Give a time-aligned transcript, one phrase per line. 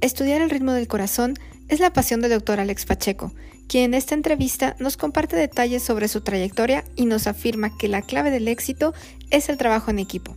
[0.00, 1.34] Estudiar el ritmo del corazón
[1.68, 3.32] es la pasión del doctor Alex Pacheco,
[3.68, 8.02] quien en esta entrevista nos comparte detalles sobre su trayectoria y nos afirma que la
[8.02, 8.94] clave del éxito
[9.32, 10.36] es el trabajo en equipo.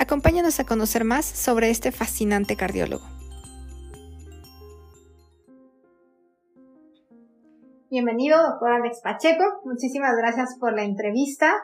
[0.00, 3.04] Acompáñanos a conocer más sobre este fascinante cardiólogo.
[7.92, 9.44] Bienvenido, doctor Alex Pacheco.
[9.64, 11.54] Muchísimas gracias por la entrevista.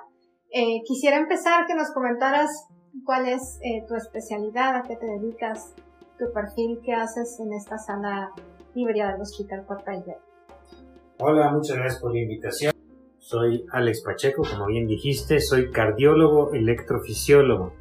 [0.52, 2.68] Eh, quisiera empezar que nos comentaras
[3.04, 5.74] cuál es eh, tu especialidad, a qué te dedicas,
[6.18, 8.32] tu perfil, qué haces en esta sala
[8.74, 9.92] híbrida del Hospital Puerta
[11.18, 12.72] Hola, muchas gracias por la invitación.
[13.18, 17.72] Soy Alex Pacheco, como bien dijiste, soy cardiólogo electrofisiólogo.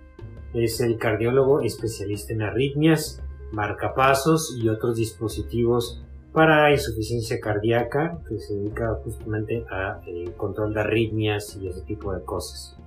[0.53, 3.21] Es el cardiólogo especialista en arritmias,
[3.51, 10.81] marcapasos y otros dispositivos para insuficiencia cardíaca que se dedica justamente a eh, control de
[10.81, 12.77] arritmias y ese tipo de cosas.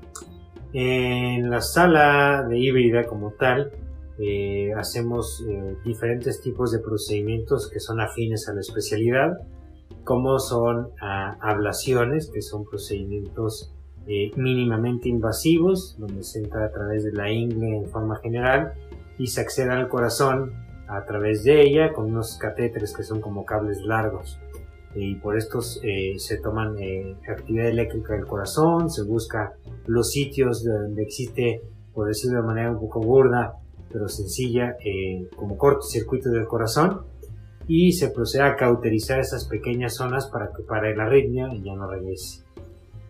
[0.73, 3.73] En la sala de híbrida como tal,
[4.21, 9.39] eh, hacemos eh, diferentes tipos de procedimientos que son afines a la especialidad,
[10.03, 13.73] como son ah, ablaciones, que son procedimientos
[14.09, 18.73] eh, mínimamente invasivos, donde se entra a través de la ingle en forma general
[19.19, 20.53] y se accede al corazón
[20.89, 24.41] a través de ella con unos catéteres que son como cables largos.
[24.97, 25.81] Y por estos
[26.17, 26.77] se toman
[27.29, 29.53] actividad eléctrica del corazón, se busca
[29.87, 31.61] los sitios donde existe,
[31.93, 33.55] por decirlo de manera un poco burda,
[33.93, 37.03] pero sencilla, eh, como cortocircuito del corazón
[37.69, 41.89] y se procede a cauterizar esas pequeñas zonas para que para la arritmia ya no
[41.89, 42.43] regrese.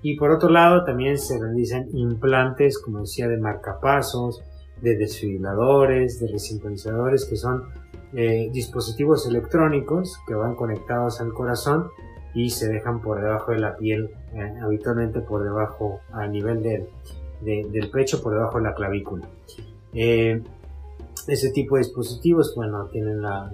[0.02, 4.42] Y por otro lado también se realizan implantes, como decía, de marcapasos,
[4.82, 7.64] de desfibriladores, de resincronizadores, que son
[8.14, 11.88] eh, dispositivos electrónicos que van conectados al corazón
[12.34, 16.88] y se dejan por debajo de la piel, eh, habitualmente por debajo, a nivel del,
[17.40, 19.28] del pecho, por debajo de la clavícula.
[21.28, 23.50] Ese tipo de dispositivos, bueno, tienen la,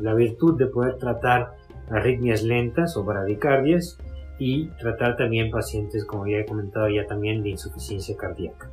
[0.00, 1.52] la, virtud de poder tratar
[1.90, 3.98] arritmias lentas o bradicardias
[4.38, 8.70] y tratar también pacientes, como ya he comentado ya también, de insuficiencia cardíaca.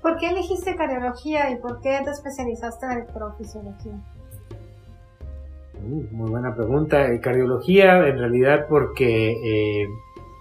[0.00, 4.00] ¿Por qué elegiste cardiología y por qué te especializaste en electrofisiología?
[5.84, 7.12] Uh, muy buena pregunta.
[7.12, 9.86] Eh, cardiología, en realidad, porque, eh,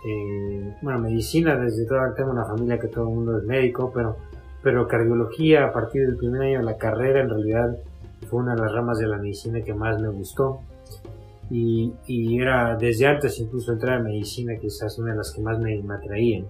[0.07, 4.15] eh, bueno, medicina, desde toda, tengo una familia que todo el mundo es médico, pero
[4.61, 7.77] pero cardiología a partir del primer año de la carrera en realidad
[8.27, 10.61] fue una de las ramas de la medicina que más me gustó.
[11.51, 11.91] Y,
[12.39, 16.45] era desde antes incluso entrar a medicina quizás una de las que más me, atraían.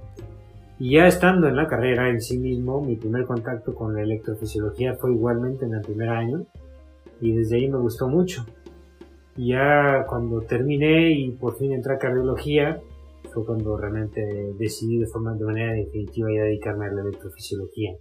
[0.77, 4.95] Y ya estando en la carrera en sí mismo mi primer contacto con la electrofisiología
[4.95, 6.45] fue igualmente en el primer año
[7.21, 8.45] y desde ahí me gustó mucho.
[9.37, 12.81] Y ya cuando terminé y por fin entré a cardiología
[13.33, 14.21] fue cuando realmente
[14.57, 17.91] decidí de forma de manera definitiva ya dedicarme a la electrofisiología.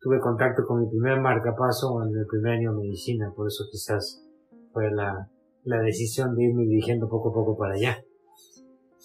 [0.00, 4.24] Tuve contacto con mi primer marcapaso en el primer año de medicina, por eso quizás
[4.72, 5.28] fue la,
[5.64, 7.98] la decisión de irme dirigiendo poco a poco para allá.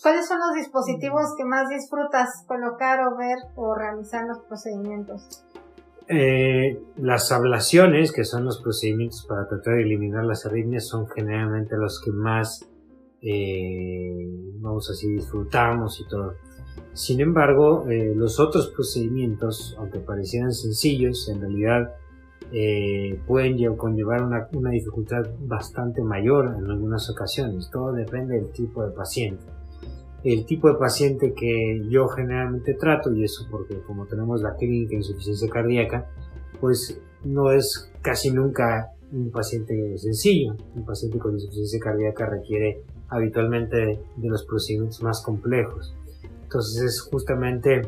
[0.01, 5.45] ¿Cuáles son los dispositivos que más disfrutas colocar o ver o realizar los procedimientos?
[6.09, 11.77] Eh, las ablaciones, que son los procedimientos para tratar de eliminar las arritmias, son generalmente
[11.77, 12.69] los que más
[13.23, 14.27] eh,
[14.59, 16.33] vamos así, disfrutamos y todo.
[16.93, 21.95] Sin embargo, eh, los otros procedimientos, aunque parecieran sencillos, en realidad
[22.51, 27.69] eh, pueden conllevar una, una, dificultad bastante mayor en algunas ocasiones.
[27.71, 29.43] Todo depende del tipo de paciente.
[30.23, 34.91] El tipo de paciente que yo generalmente trato, y eso porque como tenemos la clínica
[34.91, 36.09] de insuficiencia cardíaca,
[36.59, 40.55] pues no es casi nunca un paciente sencillo.
[40.75, 45.95] Un paciente con insuficiencia cardíaca requiere habitualmente de los procedimientos más complejos.
[46.43, 47.81] Entonces es justamente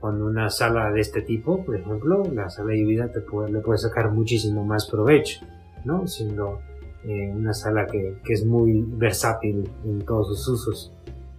[0.00, 3.60] cuando una sala de este tipo, por ejemplo, la sala de vida te puede, le
[3.60, 5.46] puede sacar muchísimo más provecho,
[5.84, 6.06] ¿no?
[6.06, 6.58] Siendo
[7.04, 10.92] eh, una sala que, que, es muy versátil en todos sus usos.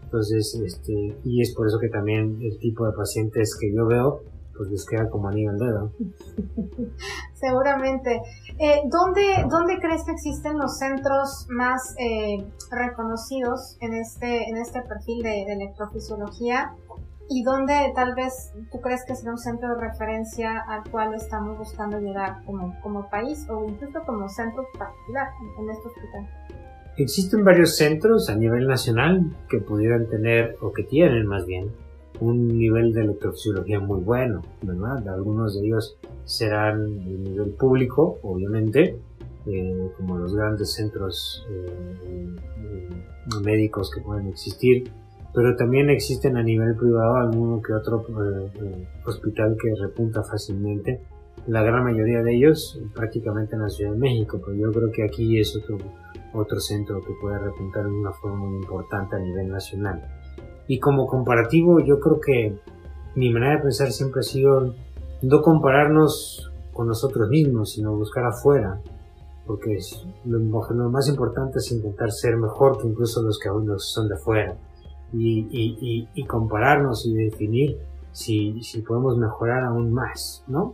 [0.06, 4.24] Entonces, este, y es por eso que también el tipo de pacientes que yo veo
[4.56, 5.92] pues les queda como anillo al dedo.
[7.34, 8.22] Seguramente.
[8.60, 14.82] Eh, ¿dónde, ¿Dónde crees que existen los centros más eh, reconocidos en este, en este
[14.82, 16.74] perfil de, electrofisiología?
[17.30, 21.58] ¿Y dónde tal vez tú crees que será un centro de referencia al cual estamos
[21.58, 26.30] buscando llegar como, como país o incluso como centro particular en, en este hospital?
[26.98, 31.72] Existen varios centros a nivel nacional que pudieran tener, o que tienen más bien,
[32.20, 35.08] un nivel de electrofisiología muy bueno, ¿verdad?
[35.10, 38.98] Algunos de ellos serán de nivel público, obviamente,
[39.46, 42.90] eh, como los grandes centros eh, eh,
[43.44, 44.90] médicos que pueden existir,
[45.34, 48.06] pero también existen a nivel privado alguno que otro
[49.06, 51.02] hospital que repunta fácilmente
[51.48, 55.04] la gran mayoría de ellos prácticamente en la Ciudad de México, pero yo creo que
[55.04, 55.78] aquí es otro,
[56.34, 60.23] otro centro que puede repuntar de una forma muy importante a nivel nacional.
[60.68, 62.58] Y como comparativo, yo creo que
[63.16, 64.74] mi manera de pensar siempre ha sido
[65.22, 68.80] no compararnos con nosotros mismos, sino buscar afuera,
[69.46, 69.78] porque
[70.26, 70.40] lo,
[70.90, 74.56] más importante es intentar ser mejor que incluso los que aún son de afuera,
[75.14, 77.78] y, y, y, compararnos y definir
[78.12, 80.74] si, si podemos mejorar aún más, ¿no?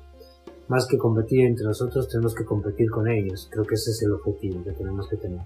[0.70, 3.50] Más que competir entre nosotros, tenemos que competir con ellos.
[3.52, 5.42] Creo que ese es el objetivo que tenemos que tener.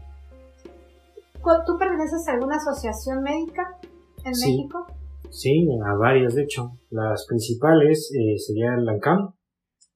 [1.66, 3.78] ¿Tú perteneces a alguna asociación médica
[4.24, 4.86] en México?
[5.30, 6.78] Sí, a varias, de hecho.
[6.90, 9.34] Las principales eh, serían la ANCAM,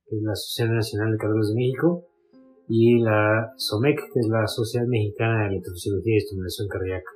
[0.06, 2.06] que es la Asociación Nacional de Cardiólogos de México,
[2.68, 7.12] y la SOMEC, que es la Sociedad Mexicana de Electrofisiología y Estimulación Cardíaca.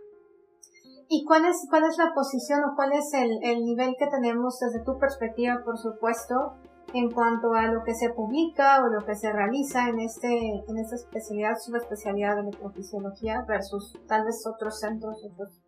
[1.10, 4.60] ¿Y cuál es, cuál es la posición o cuál es el, el nivel que tenemos
[4.60, 6.56] desde tu perspectiva, por supuesto,
[6.94, 10.78] en cuanto a lo que se publica o lo que se realiza en, este, en
[10.78, 15.61] esta especialidad, subespecialidad de electrofisiología versus tal vez otros centros, otros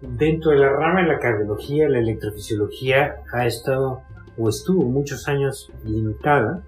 [0.00, 4.02] Dentro de la rama de la cardiología, la electrofisiología ha estado
[4.38, 6.62] o estuvo muchos años limitada.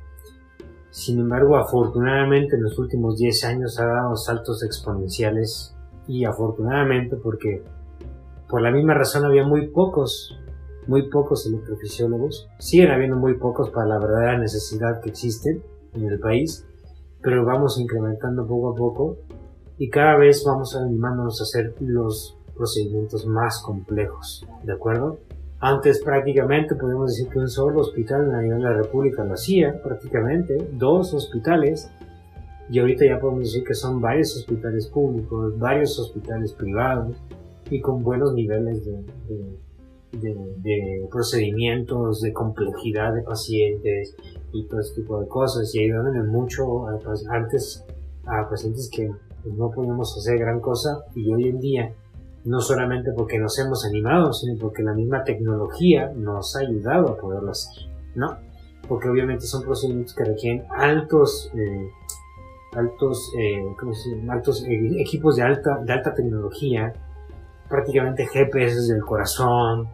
[0.90, 5.76] Sin embargo, afortunadamente en los últimos 10 años ha dado saltos exponenciales
[6.08, 7.62] y afortunadamente porque
[8.48, 10.36] por la misma razón había muy pocos,
[10.88, 12.48] muy pocos electrofisiólogos.
[12.58, 15.62] Siguen habiendo muy pocos para la verdadera necesidad que existe
[15.94, 16.66] en el país,
[17.22, 19.18] pero vamos incrementando poco a poco
[19.78, 25.18] y cada vez vamos animándonos a hacer los procedimientos más complejos, ¿de acuerdo?
[25.58, 29.80] Antes prácticamente podemos decir que un solo hospital en nivel de la República lo hacía,
[29.82, 31.90] prácticamente, dos hospitales,
[32.68, 37.16] y ahorita ya podemos decir que son varios hospitales públicos, varios hospitales privados,
[37.70, 39.02] y con buenos niveles de,
[40.12, 44.14] de, procedimientos, de complejidad de pacientes
[44.52, 47.84] y todo este tipo de cosas, y ayudan mucho antes
[48.26, 49.10] a pacientes que
[49.44, 51.94] no podíamos hacer gran cosa, y hoy en día
[52.46, 57.16] no solamente porque nos hemos animado, sino porque la misma tecnología nos ha ayudado a
[57.16, 58.38] poderlo hacer, ¿no?
[58.88, 61.90] Porque obviamente son procedimientos que requieren altos, eh,
[62.74, 63.64] altos, eh,
[64.28, 66.92] altos eh, equipos de alta, de alta tecnología,
[67.68, 69.88] prácticamente GPS del corazón,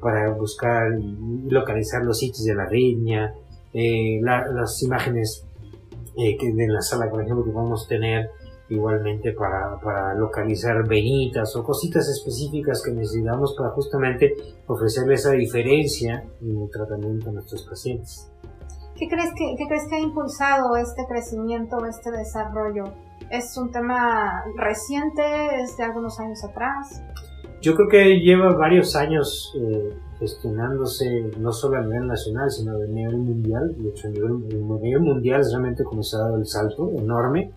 [0.00, 3.34] para buscar y localizar los sitios de la arritmia,
[3.72, 5.44] las imágenes
[6.16, 8.30] que de la sala, por ejemplo, que a tener,
[8.68, 14.34] igualmente para, para, localizar venitas o cositas específicas que necesitamos para justamente
[14.66, 18.30] ofrecerle esa diferencia en el tratamiento a nuestros pacientes.
[18.96, 22.84] ¿Qué crees que, qué crees que ha impulsado este crecimiento, este desarrollo?
[23.30, 25.22] ¿Es un tema reciente?
[25.62, 27.02] ¿Es de algunos años atrás?
[27.60, 32.86] Yo creo que lleva varios años eh, gestionándose no solo a nivel nacional, sino a
[32.86, 33.74] nivel mundial.
[33.78, 36.90] De hecho, a nivel, a nivel mundial es realmente como se ha dado el salto
[36.90, 37.52] enorme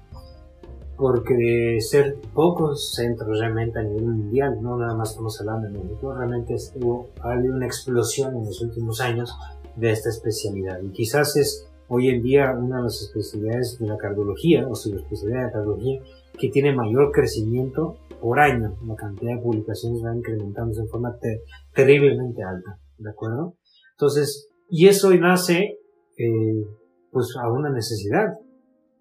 [0.98, 6.14] porque ser pocos centros realmente a nivel mundial, no nada más estamos hablando de México,
[6.14, 9.38] realmente estuvo, ha habido una explosión en los últimos años
[9.76, 10.82] de esta especialidad.
[10.82, 15.40] Y quizás es hoy en día una de las especialidades de la cardiología o subespecialidad
[15.40, 16.02] de la cardiología
[16.38, 18.76] que tiene mayor crecimiento por año.
[18.88, 21.16] La cantidad de publicaciones va incrementándose en forma
[21.76, 23.56] terriblemente alta, ¿de acuerdo?
[23.92, 25.78] Entonces, y eso nace
[26.18, 26.66] eh,
[27.12, 28.34] pues a una necesidad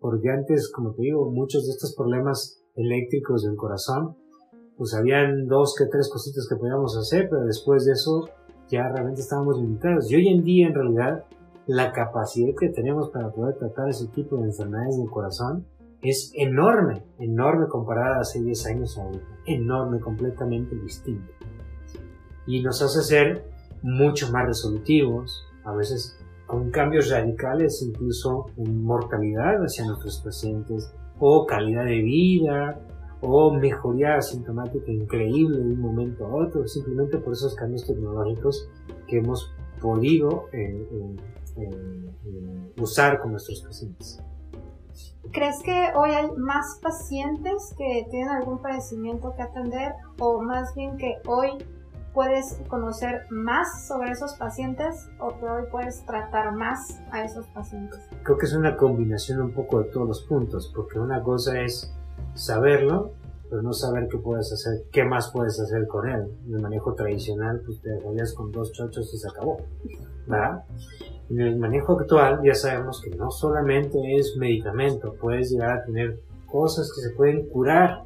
[0.06, 4.16] porque antes, como te digo, muchos de estos problemas eléctricos del corazón,
[4.76, 8.28] pues habían dos que tres cositas que podíamos hacer, pero después de eso
[8.68, 10.08] ya realmente estábamos limitados.
[10.08, 11.24] Y hoy en día, en realidad,
[11.66, 15.66] la capacidad que tenemos para poder tratar ese tipo de enfermedades del corazón
[16.02, 21.32] es enorme, enorme comparada a hace 10 años ahorita, enorme, completamente distinto.
[22.46, 23.44] Y nos hace ser
[23.82, 26.16] mucho más resolutivos, a veces
[26.46, 32.80] con cambios radicales incluso en mortalidad hacia nuestros pacientes o calidad de vida
[33.20, 38.68] o mejoría asintomática increíble de un momento a otro simplemente por esos cambios tecnológicos
[39.06, 41.16] que hemos podido eh, eh,
[41.56, 44.22] eh, usar con nuestros pacientes.
[45.32, 50.96] ¿Crees que hoy hay más pacientes que tienen algún padecimiento que atender o más bien
[50.96, 51.50] que hoy
[52.16, 58.00] puedes conocer más sobre esos pacientes o hoy puedes tratar más a esos pacientes?
[58.22, 61.94] Creo que es una combinación un poco de todos los puntos, porque una cosa es
[62.32, 63.12] saberlo,
[63.50, 66.26] pero no saber qué puedes hacer, qué más puedes hacer con él.
[66.46, 69.58] En el manejo tradicional, pues te dejarías con dos chochos y se acabó,
[70.26, 70.64] ¿verdad?
[71.28, 76.18] En el manejo actual ya sabemos que no solamente es medicamento, puedes llegar a tener
[76.46, 78.04] cosas que se pueden curar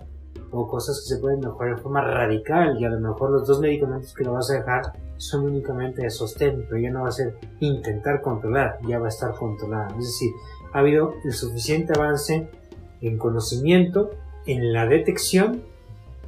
[0.50, 3.60] o cosas que se pueden mejorar de forma radical y a lo mejor los dos
[3.60, 7.12] medicamentos que lo vas a dejar son únicamente de sostén, pero ya no va a
[7.12, 9.88] ser intentar controlar, ya va a estar controlada.
[9.98, 10.30] Es decir,
[10.72, 12.48] ha habido el suficiente avance
[13.00, 14.10] en conocimiento,
[14.46, 15.62] en la detección,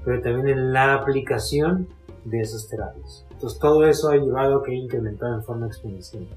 [0.05, 1.89] pero también en la aplicación
[2.25, 3.25] de esas terapias.
[3.31, 6.29] Entonces todo eso ha llevado a que incrementado en forma exponencial.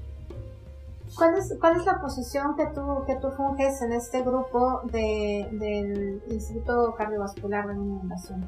[1.16, 5.48] ¿Cuál es, ¿Cuál es la posición que tú, que tú funges en este grupo de,
[5.52, 8.46] del Instituto Cardiovascular de Inundación?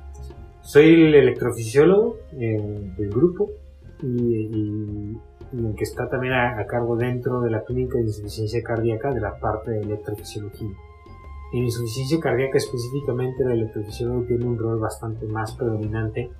[0.60, 3.48] Soy el electrofisiólogo eh, del grupo
[4.02, 5.16] y,
[5.50, 9.38] el que está también a, cargo dentro de la clínica de insuficiencia cardíaca de la
[9.40, 10.68] parte de electrofisiología.
[11.54, 16.30] En insuficiencia cardíaca específicamente el electrofisiólogo tiene un rol bastante más predominante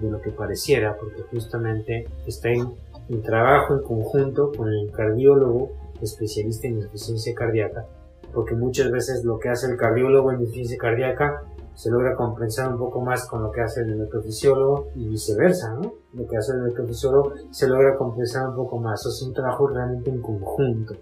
[0.00, 2.68] de lo que pareciera porque justamente está en
[3.08, 7.86] el trabajo en conjunto con el cardiólogo especialista en insuficiencia cardíaca,
[8.32, 11.42] porque muchas veces lo que hace el cardiólogo en insuficiencia cardíaca
[11.74, 15.94] se logra compensar un poco más con lo que hace el electrofisiólogo y viceversa, ¿no?
[16.12, 19.04] Lo que hace el electrofisiólogo se logra compensar un poco más.
[19.04, 20.94] es un trabajo realmente en conjunto.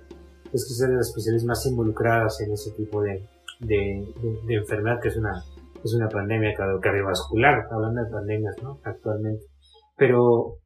[0.52, 3.26] Es quizás de las especialistas más involucradas en ese tipo de,
[3.60, 4.06] de,
[4.46, 5.42] de, enfermedad que es una,
[5.84, 8.78] es una pandemia cardiovascular, hablando de pandemias, ¿no?
[8.82, 9.44] Actualmente.
[9.96, 10.56] Pero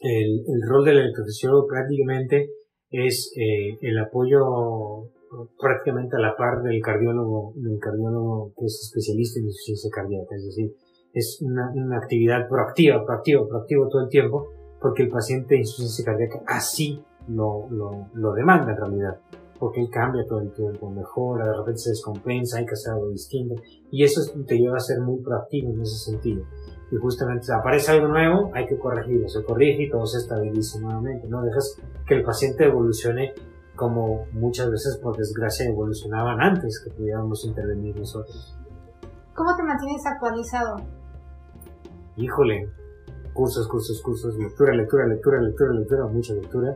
[0.00, 2.50] el, el rol del electrofisiólogo prácticamente
[2.90, 5.10] es eh, el apoyo
[5.58, 10.44] prácticamente a la par del cardiólogo, del cardiólogo que es especialista en insuficiencia cardíaca, es
[10.46, 10.74] decir,
[11.12, 14.48] es una, una actividad proactiva, proactiva, proactiva todo el tiempo,
[14.80, 19.20] porque el paciente de insuficiencia cardíaca así lo, lo, lo demanda en realidad,
[19.58, 23.10] porque él cambia todo el tiempo, mejora, de repente se descompensa, hay que hacer algo
[23.10, 23.54] distinto,
[23.90, 26.44] y eso te lleva a ser muy proactivo en ese sentido
[26.90, 31.26] y justamente aparece algo nuevo, hay que corregirlo, se corrige y todo se estabiliza nuevamente,
[31.28, 33.34] no dejas que el paciente evolucione
[33.74, 38.56] como muchas veces por desgracia evolucionaban antes que pudiéramos intervenir nosotros.
[39.34, 40.76] ¿Cómo te mantienes actualizado?
[42.16, 42.70] Híjole,
[43.34, 46.74] cursos, cursos, cursos, lectura, lectura, lectura, lectura, lectura, mucha lectura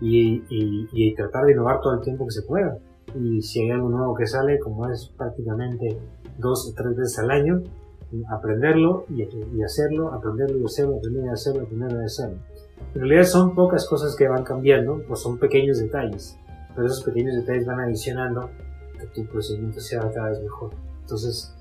[0.00, 2.76] y, y, y tratar de innovar todo el tiempo que se pueda.
[3.14, 5.98] Y si hay algo nuevo que sale, como es prácticamente
[6.36, 7.62] dos o tres veces al año,
[8.30, 9.22] aprenderlo y,
[9.62, 12.38] hacerlo, aprenderlo y hacerlo, aprender y hacerlo, aprender y hacerlo.
[12.94, 16.36] En realidad son pocas cosas que van cambiando, o son pequeños detalles,
[16.74, 18.50] pero esos pequeños detalles van adicionando
[18.98, 20.70] que tu procedimiento sea cada vez mejor.
[21.00, 21.54] Entonces,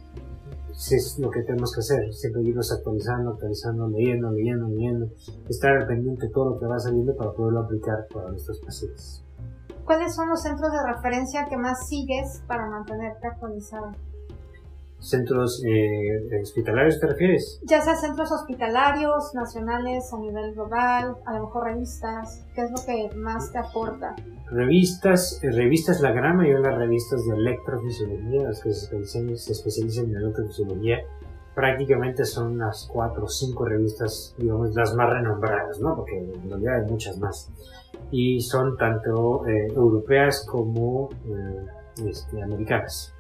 [0.72, 5.08] es lo que tenemos que hacer, siempre irnos actualizando, actualizando, leyendo, leyendo, leyendo,
[5.48, 9.24] estar pendiente de todo lo que va saliendo para poderlo aplicar para nuestros pacientes.
[9.86, 13.92] ¿Cuáles son los centros de referencia que más sigues para mantenerte actualizado?
[15.02, 17.60] Centros eh, hospitalarios te refieres?
[17.64, 22.78] Ya sea centros hospitalarios, nacionales, a nivel global, a lo mejor revistas, ¿qué es lo
[22.86, 24.16] que más te aporta?
[24.52, 29.38] Revistas, eh, revistas, la gran mayoría de las revistas de electrofisiología, las que se especializan,
[29.38, 30.98] se especializan en electrofisiología,
[31.56, 35.96] prácticamente son unas cuatro o cinco revistas, digamos, las más renombradas, ¿no?
[35.96, 37.50] Porque en realidad hay muchas más.
[38.12, 41.10] Y son tanto eh, europeas como
[42.06, 43.14] este, americanas.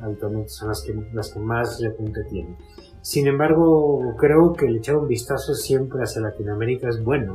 [0.00, 2.56] Habitualmente son las que, las que más repunte tienen.
[3.02, 7.34] Sin embargo, creo que el echar un vistazo siempre hacia Latinoamérica es bueno,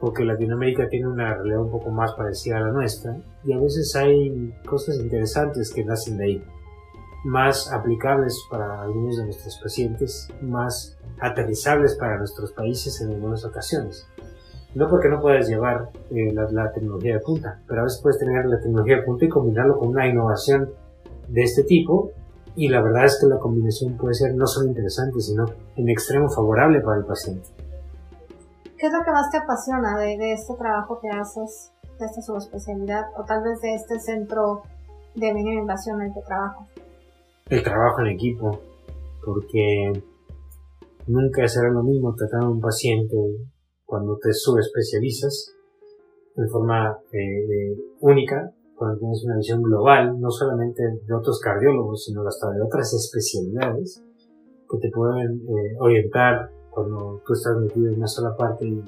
[0.00, 3.94] porque Latinoamérica tiene una realidad un poco más parecida a la nuestra, y a veces
[3.96, 6.44] hay cosas interesantes que nacen de ahí,
[7.24, 14.08] más aplicables para algunos de nuestros pacientes, más aterrizables para nuestros países en algunas ocasiones.
[14.74, 18.18] No porque no puedas llevar eh, la, la, tecnología de punta, pero a veces puedes
[18.18, 20.70] tener la tecnología de punta y combinarlo con una innovación
[21.32, 22.12] de este tipo
[22.54, 25.46] y la verdad es que la combinación puede ser no solo interesante, sino
[25.76, 27.48] en extremo favorable para el paciente.
[28.76, 33.06] ¿Qué es lo que más te apasiona de, este trabajo que haces, de esta subespecialidad
[33.16, 34.62] o tal vez de este centro
[35.14, 36.68] de mínima invasión en el que trabajas?
[37.48, 38.60] El trabajo en equipo,
[39.24, 39.92] porque
[41.06, 43.16] nunca será lo mismo tratar a un paciente
[43.86, 45.54] cuando te subespecializas
[46.36, 52.02] de forma eh, eh, única cuando tienes una visión global, no solamente de otros cardiólogos,
[52.04, 54.02] sino hasta de otras especialidades
[54.68, 58.82] que te pueden eh, orientar cuando tú estás metido en una sola parte y,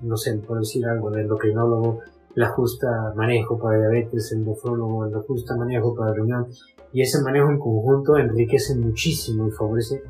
[0.00, 1.98] no sé, puedo decir algo del endocrinólogo,
[2.34, 6.46] le ajusta manejo para diabetes, el nefrólogo le ajusta manejo para riñón,
[6.94, 10.04] y ese manejo en conjunto enriquece muchísimo y favorece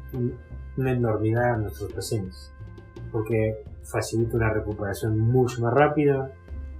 [0.76, 2.52] una enormidad a nuestros pacientes,
[3.10, 6.30] porque facilita una recuperación mucho más rápida,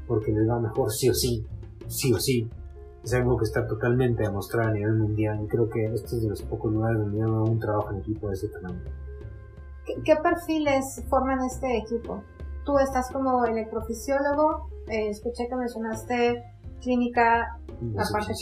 [0.07, 1.45] porque les va mejor sí o sí,
[1.89, 2.49] sí o sí.
[3.03, 6.31] Es algo que está totalmente demostrado a nivel mundial y creo que este es de
[6.31, 8.81] los pocos lugares donde yo un trabajo en equipo de ese tamaño.
[10.05, 12.23] ¿Qué, perfiles forman este equipo?
[12.65, 16.43] Tú estás como electrofisiólogo, eh, escuché que mencionaste
[16.81, 17.59] clínica
[17.93, 18.33] la parte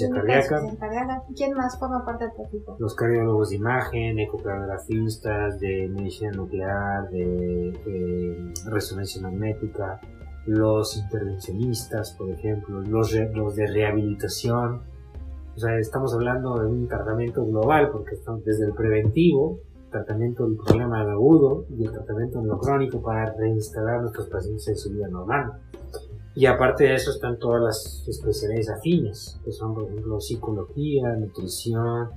[0.79, 1.23] cardíaca.
[1.35, 2.77] ¿Quién más forma parte del equipo?
[2.79, 10.01] Los cardiólogos de imagen, ecocardiografistas, de medicina nuclear, de eh, resonancia magnética,
[10.47, 14.83] los intervencionistas, por ejemplo, los, los de rehabilitación.
[15.55, 20.57] O sea, estamos hablando de un tratamiento global porque estamos desde el preventivo, tratamiento del
[20.57, 24.91] problema agudo y el tratamiento de lo crónico para reinstalar a nuestros pacientes en su
[24.91, 25.53] vida normal.
[26.35, 32.09] Y aparte de eso están todas las especialidades afines, que son por ejemplo psicología, nutrición,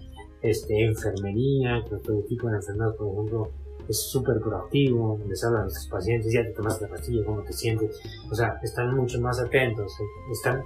[0.41, 3.49] este, enfermería, que todo tipo de enfermedades, por ejemplo,
[3.87, 7.53] es súper proactivo, les habla a nuestros pacientes, ya te tomas la pastilla, cómo te
[7.53, 7.99] sientes,
[8.29, 9.93] o sea, están mucho más atentos,
[10.31, 10.61] están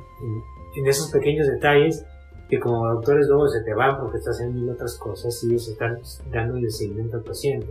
[0.75, 2.05] en, esos pequeños detalles
[2.47, 5.67] que como doctores luego se te van porque estás haciendo mil otras cosas y ellos
[5.67, 5.99] están
[6.31, 7.67] dando el seguimiento al paciente.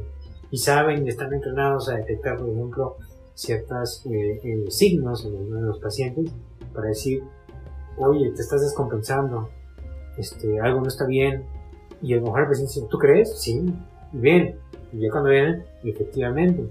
[0.51, 2.97] Y saben están entrenados a detectar, por ejemplo,
[3.35, 6.33] ciertos eh, eh, signos en, los pacientes
[6.75, 7.23] para decir,
[7.97, 9.49] oye, te estás descompensando,
[10.17, 11.45] este, algo no está bien,
[12.03, 13.41] y a lo mejor el paciente dice, ¿tú crees?
[13.41, 13.65] Sí,
[14.13, 14.59] bien,
[14.93, 16.69] y ya cuando vienen, efectivamente.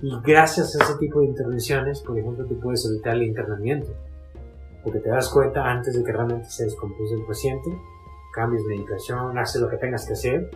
[0.00, 3.92] Y gracias a ese tipo de intervenciones, por ejemplo, tú puedes evitar el internamiento,
[4.82, 7.70] porque te das cuenta antes de que realmente se descompuso el paciente,
[8.34, 10.50] cambias medicación, haces lo que tengas que hacer,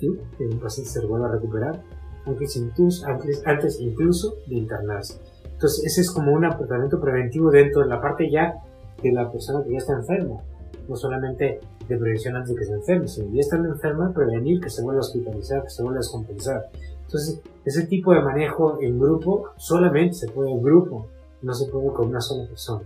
[0.00, 0.06] y
[0.42, 1.82] el paciente se vuelve a recuperar
[2.26, 5.20] antes, incluso, antes, incluso de internarse.
[5.52, 8.54] Entonces, ese es como un tratamiento preventivo dentro de la parte ya
[9.02, 10.40] de la persona que ya está enferma.
[10.88, 14.70] No solamente de prevención antes de que se enferme, sino ya estando enferma, prevenir que
[14.70, 16.62] se vuelva a hospitalizar, que se vuelva a descompensar.
[17.02, 21.08] Entonces, ese tipo de manejo en grupo solamente se puede en grupo,
[21.42, 22.84] no se puede con una sola persona.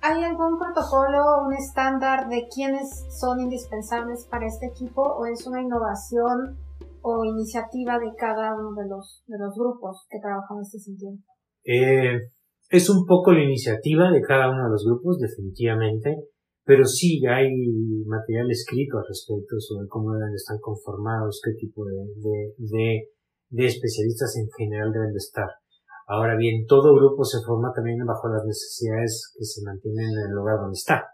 [0.00, 5.62] ¿Hay algún protocolo, un estándar de quiénes son indispensables para este equipo o es una
[5.62, 6.58] innovación
[7.00, 11.12] o iniciativa de cada uno de los, de los grupos que trabajan en este sentido?
[11.64, 12.18] Eh,
[12.68, 16.16] es un poco la iniciativa de cada uno de los grupos, definitivamente,
[16.64, 17.50] pero sí hay
[18.06, 21.94] material escrito al respecto sobre cómo deben estar conformados, qué tipo de,
[22.56, 23.08] de,
[23.50, 25.48] de, especialistas en general deben de estar.
[26.06, 30.34] Ahora bien, todo grupo se forma también bajo las necesidades que se mantienen en el
[30.34, 31.04] lugar donde está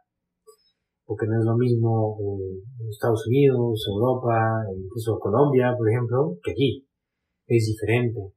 [1.10, 6.86] porque no es lo mismo eh, Estados Unidos, Europa, incluso Colombia, por ejemplo, que aquí.
[7.50, 8.30] Es diferente.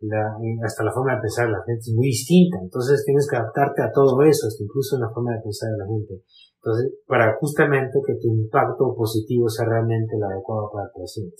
[0.00, 3.28] La, eh, hasta la forma de pensar de la gente es muy distinta, entonces tienes
[3.28, 6.24] que adaptarte a todo eso, hasta incluso la forma de pensar de la gente.
[6.64, 11.36] Entonces, para justamente que tu impacto positivo sea realmente el adecuado para el paciente.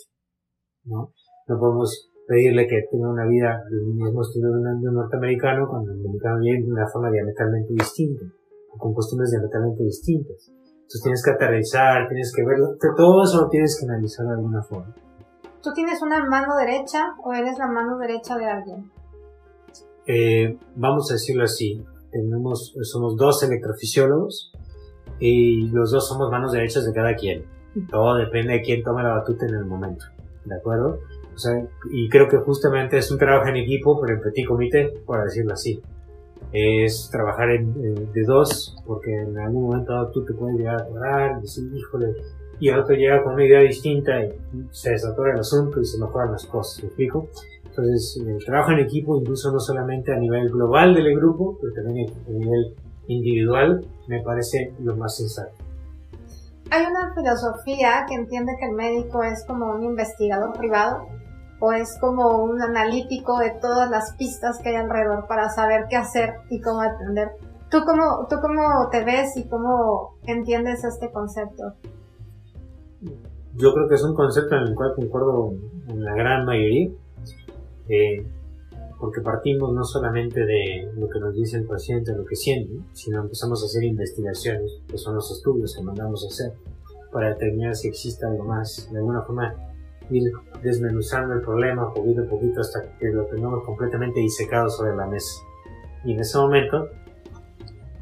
[0.84, 1.14] ¿no?
[1.48, 6.00] no podemos pedirle que tenga una vida el mismo estilo de un norteamericano cuando el
[6.00, 8.24] americano viene de una forma diametralmente distinta,
[8.76, 10.52] con costumbres diametralmente distintas.
[10.52, 14.62] Entonces tienes que aterrizar, tienes que verlo, todo eso lo tienes que analizar de alguna
[14.62, 14.94] forma.
[15.62, 18.92] ¿Tú tienes una mano derecha o eres la mano derecha de alguien?
[20.06, 24.52] Eh, vamos a decirlo así, tenemos, somos dos electrofisiólogos
[25.18, 27.44] y los dos somos manos derechas de cada quien.
[27.90, 30.04] Todo depende de quién tome la batuta en el momento,
[30.44, 31.00] ¿de acuerdo?
[31.34, 31.52] O sea,
[31.90, 35.54] y creo que justamente es un trabajo en equipo, pero en petit comité, por decirlo
[35.54, 35.82] así
[36.54, 37.72] es trabajar en,
[38.12, 42.14] de dos, porque en algún momento tú te puedes llegar a atorar, decir, híjole,
[42.60, 44.32] y el otro llega con una idea distinta y
[44.70, 47.28] se desatora el asunto y se mejoran las cosas, ¿me explico?
[47.64, 52.08] Entonces, el trabajo en equipo, incluso no solamente a nivel global del grupo, pero también
[52.24, 52.74] a nivel
[53.08, 55.52] individual, me parece lo más sensato.
[56.70, 61.06] Hay una filosofía que entiende que el médico es como un investigador privado
[61.60, 65.96] o es como un analítico de todas las pistas que hay alrededor para saber qué
[65.96, 67.32] hacer y cómo atender.
[67.70, 71.74] ¿Tú cómo, tú cómo te ves y cómo entiendes este concepto?
[73.56, 75.54] Yo creo que es un concepto en el cual concuerdo
[75.88, 76.90] en la gran mayoría,
[77.88, 78.26] eh,
[78.98, 83.22] porque partimos no solamente de lo que nos dice el paciente, lo que siente, sino
[83.22, 86.52] empezamos a hacer investigaciones, que son los estudios que mandamos a hacer,
[87.12, 88.88] para determinar si existe algo más.
[88.90, 89.54] De alguna forma,
[90.10, 95.06] ir desmenuzando el problema poquito a poquito hasta que lo tengamos completamente disecado sobre la
[95.06, 95.42] mesa.
[96.04, 96.88] Y en ese momento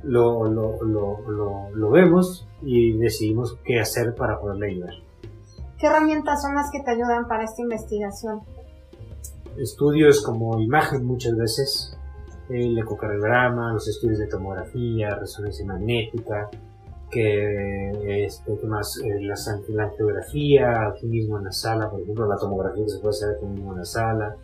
[0.03, 4.95] lo, lo, lo, lo, vemos y decidimos qué hacer para poderle ayudar.
[5.79, 8.41] ¿Qué herramientas son las que te ayudan para esta investigación?
[9.59, 11.97] Estudios como imagen muchas veces,
[12.49, 16.51] el ecocardiograma, los estudios de tomografía, resonancia magnética,
[17.11, 18.99] que este, más?
[19.05, 19.35] Eh, la,
[19.69, 23.37] la angiografía aquí mismo en la sala, por ejemplo, la tomografía que se puede hacer
[23.37, 24.37] aquí mismo en la sala,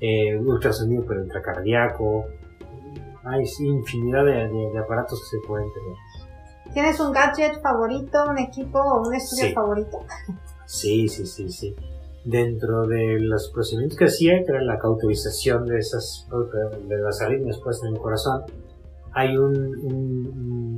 [0.00, 2.26] eh, ultrasonido pero intracardíaco,
[3.24, 6.74] hay infinidad de, aparatos que se pueden tener.
[6.74, 9.98] ¿Tienes un gadget favorito, un equipo o un estudio favorito?
[10.66, 11.76] Sí, sí, sí, sí.
[12.26, 16.26] Dentro de los procedimientos que hacía, que era la cauterización de esas
[16.88, 18.42] de las arritmias puestas en el corazón,
[19.12, 19.56] hay un,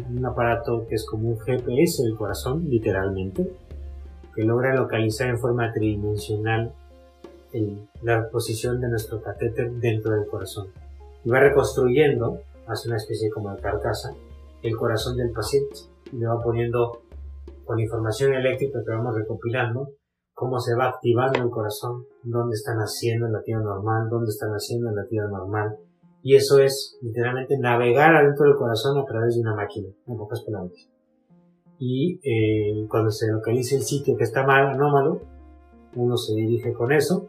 [0.07, 3.51] un, aparato que es como un GPS del corazón, literalmente,
[4.35, 6.73] que logra localizar en forma tridimensional
[8.03, 10.69] la posición de nuestro catéter dentro del corazón.
[11.25, 14.13] Y va reconstruyendo, hace una especie como de carcasa,
[14.63, 15.79] el corazón del paciente
[16.13, 17.03] y le va poniendo
[17.65, 19.91] con información eléctrica que vamos recopilando
[20.39, 24.89] cómo se va activando el corazón, dónde está naciendo el latido normal, dónde está naciendo
[24.89, 25.77] el latido normal.
[26.23, 30.43] Y eso es literalmente navegar adentro del corazón a través de una máquina, en pocas
[30.43, 30.89] palabras.
[31.81, 35.23] Y eh, cuando se localiza el sitio que está mal, anómalo,
[35.97, 37.27] uno se dirige con eso,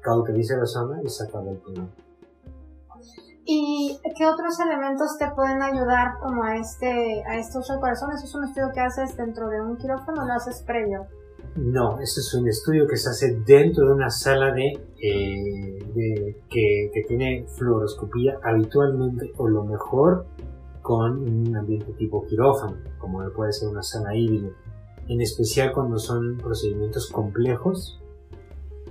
[0.00, 1.90] cauteriza la zona y saca el pulmón.
[3.44, 8.12] ¿Y qué otros elementos te pueden ayudar como a este, a este uso del corazón?
[8.12, 11.08] ¿Eso es un estudio que haces dentro de un quirófano o lo haces previo?
[11.58, 17.04] No, este es un estudio que se hace dentro de una sala de, eh, que,
[17.08, 20.26] tiene fluoroscopía habitualmente o lo mejor
[20.82, 24.50] con un ambiente tipo quirófano, como puede ser una sala híbrida,
[25.08, 28.00] en especial cuando son procedimientos complejos,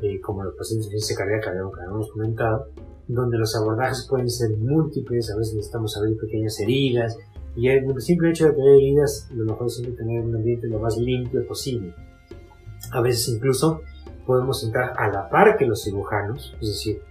[0.02, 2.68] eh, como los pacientes de insuficiencia cardíaca que habíamos comentado,
[3.08, 7.18] donde los abordajes pueden ser múltiples, a veces necesitamos abrir pequeñas heridas,
[7.56, 10.80] y el simple hecho de tener heridas, lo mejor es siempre tener un ambiente lo
[10.80, 11.96] más limpio posible.
[12.92, 13.82] A veces incluso
[14.26, 17.02] podemos entrar a la par que los cirujanos, es decir,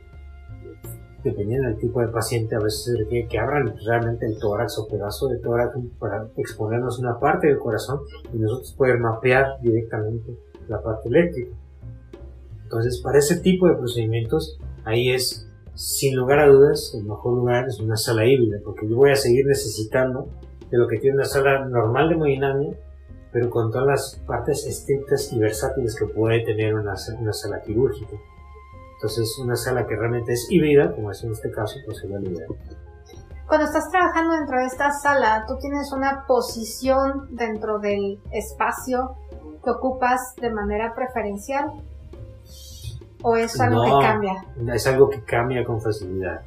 [1.25, 4.89] dependiendo del tipo de paciente, a veces se requiere que abran realmente el tórax o
[4.89, 8.01] pedazo de tórax para exponernos una parte del corazón
[8.33, 11.57] y nosotros poder mapear directamente la parte eléctrica.
[12.63, 17.67] Entonces, para ese tipo de procedimientos, ahí es sin lugar a dudas, el mejor lugar
[17.69, 20.29] es una sala híbrida, porque yo voy a seguir necesitando
[20.71, 22.77] de lo que tiene una sala normal de hemodinamia,
[23.37, 28.17] pero con todas las partes estrictas y versátiles que puede tener una, una sala quirúrgica.
[28.95, 32.31] Entonces, una sala que realmente es híbrida, como es en este caso, pues sería la
[32.31, 32.49] ideal.
[33.47, 39.17] Cuando estás trabajando dentro de esta sala, tú tienes una posición dentro del espacio
[39.63, 41.73] que ocupas de manera preferencial
[43.23, 44.45] ¿O es algo que cambia?
[44.73, 46.41] Es algo que cambia con facilidad.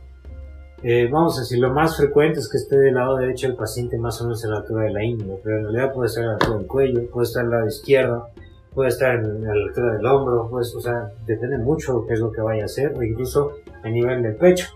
[0.81, 3.97] Eh, vamos a decir, lo más frecuente es que esté del lado derecho del paciente
[3.97, 6.27] más o menos en la altura de la ingle, pero en realidad puede estar a
[6.27, 8.29] la altura del cuello, puede estar al lado izquierdo,
[8.73, 12.19] puede estar en, a la altura del hombro, pues, o sea, depende mucho qué es
[12.21, 13.51] lo que vaya a hacer, o incluso
[13.83, 14.67] a nivel del pecho,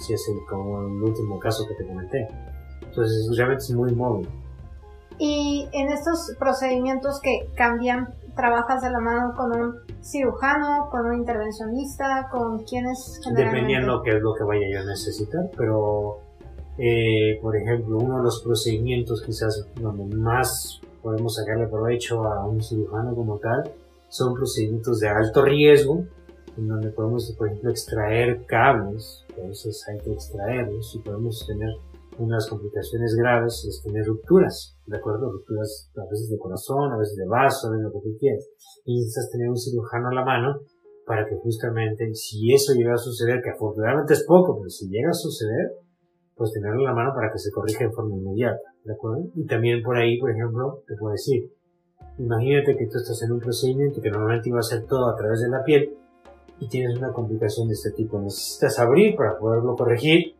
[0.00, 2.26] si es el, como el último caso que te comenté.
[2.82, 4.26] Entonces, realmente es muy móvil.
[5.18, 11.14] Y en estos procedimientos que cambian, trabajas de la mano con un cirujano, con un
[11.16, 16.18] intervencionista, con quienes Dependiendo qué es lo que vaya yo a necesitar, pero
[16.78, 22.62] eh, por ejemplo, uno de los procedimientos quizás donde más podemos sacarle provecho a un
[22.62, 23.72] cirujano como tal
[24.08, 26.04] son procedimientos de alto riesgo,
[26.56, 31.70] en donde podemos, por ejemplo, extraer cables, entonces hay que extraerlos y podemos tener
[32.18, 35.30] unas complicaciones graves es tener rupturas, ¿de acuerdo?
[35.32, 38.48] Rupturas a veces de corazón, a veces de vaso, de lo que tú quieras.
[38.84, 40.60] Y necesitas tener un cirujano a la mano
[41.06, 45.10] para que justamente, si eso llega a suceder, que afortunadamente es poco, pero si llega
[45.10, 45.72] a suceder,
[46.34, 49.24] pues tenerlo a la mano para que se corrija en forma inmediata, ¿de acuerdo?
[49.34, 51.50] Y también por ahí, por ejemplo, te puedo decir,
[52.18, 55.40] imagínate que tú estás en un procedimiento que normalmente iba a ser todo a través
[55.40, 55.96] de la piel
[56.58, 58.20] y tienes una complicación de este tipo.
[58.20, 60.34] Necesitas abrir para poderlo corregir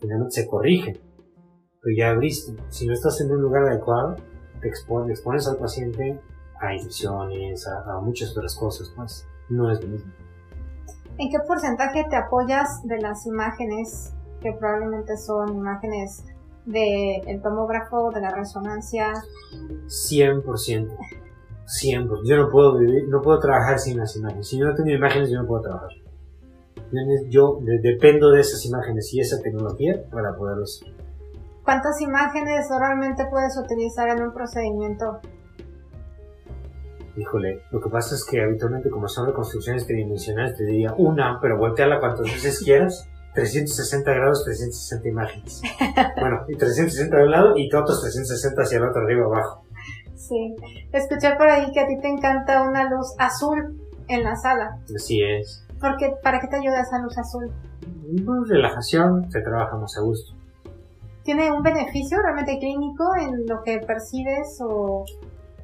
[0.00, 1.00] finalmente se corrige.
[1.80, 2.54] Pero ya abriste.
[2.70, 4.16] Si no estás en un lugar adecuado,
[4.60, 6.20] te expones, al paciente
[6.60, 10.12] a infecciones, a, muchas otras cosas, pues no es lo mismo.
[11.18, 16.24] ¿En qué porcentaje te apoyas de las imágenes que probablemente son imágenes
[16.64, 19.12] del el tomógrafo, de la resonancia?
[19.86, 20.96] 100%.
[21.68, 22.20] 100%.
[22.24, 24.48] Yo no puedo vivir, no puedo trabajar sin las imágenes.
[24.48, 25.90] Si yo no tengo imágenes, yo no puedo trabajar.
[27.28, 30.92] Yo dependo de esas imágenes y esa tecnología para poderlo hacer.
[31.64, 35.20] ¿Cuántas imágenes normalmente puedes utilizar en un procedimiento?
[37.16, 41.58] Híjole, lo que pasa es que habitualmente como son reconstrucciones tridimensionales te diría una, pero
[41.58, 45.62] volteala cuantas veces quieras, 360 grados, 360 imágenes.
[46.20, 49.64] bueno, y 360 de un lado y otros 360 hacia el otro, arriba abajo.
[50.14, 50.56] Sí,
[50.92, 54.78] escuché por ahí que a ti te encanta una luz azul en la sala.
[54.94, 55.64] Así es.
[55.80, 57.50] Porque, ¿Para qué te ayuda esa luz azul?
[58.48, 60.34] relajación, se trabaja más a gusto.
[61.22, 65.04] ¿Tiene un beneficio realmente clínico en lo que percibes o...?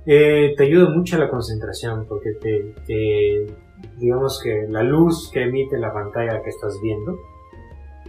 [0.07, 2.33] Eh, te ayuda mucho a la concentración porque
[2.87, 3.47] te,
[3.99, 7.17] digamos que la luz que emite la pantalla que estás viendo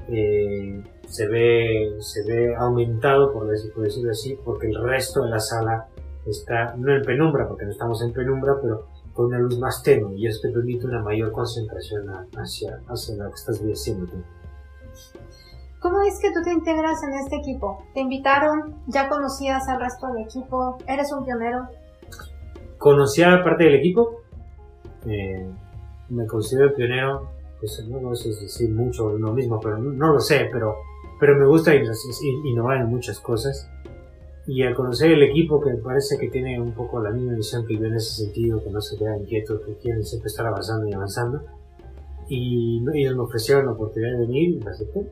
[0.10, 5.88] eh, se ve se ve aumentado por decirlo así porque el resto de la sala
[6.26, 10.16] está no en penumbra porque no estamos en penumbra pero con una luz más tenue
[10.18, 12.06] y eso te permite una mayor concentración
[12.38, 14.18] hacia, hacia lo que estás haciendo tú.
[15.80, 17.82] ¿Cómo es que tú te integras en este equipo?
[17.94, 18.76] ¿Te invitaron?
[18.88, 20.78] ¿Ya conocías al resto del equipo?
[20.88, 21.68] ¿Eres un pionero?
[22.78, 24.22] Conocía parte del equipo.
[25.06, 25.48] Eh,
[26.10, 27.30] me considero pionero.
[27.60, 30.76] Pues no, sé decir mucho uno mismo, pero no, lo sé, pero,
[31.20, 31.72] pero me gusta
[32.44, 33.70] innovar en muchas cosas.
[34.48, 37.78] Y al conocer el equipo, que parece que tiene un poco la misma visión que
[37.78, 40.94] yo en ese sentido, que no se queda inquieto, que quieren siempre estar avanzando y
[40.94, 41.42] avanzando,
[42.28, 45.10] y ellos me ofrecieron la oportunidad de venir y acepté.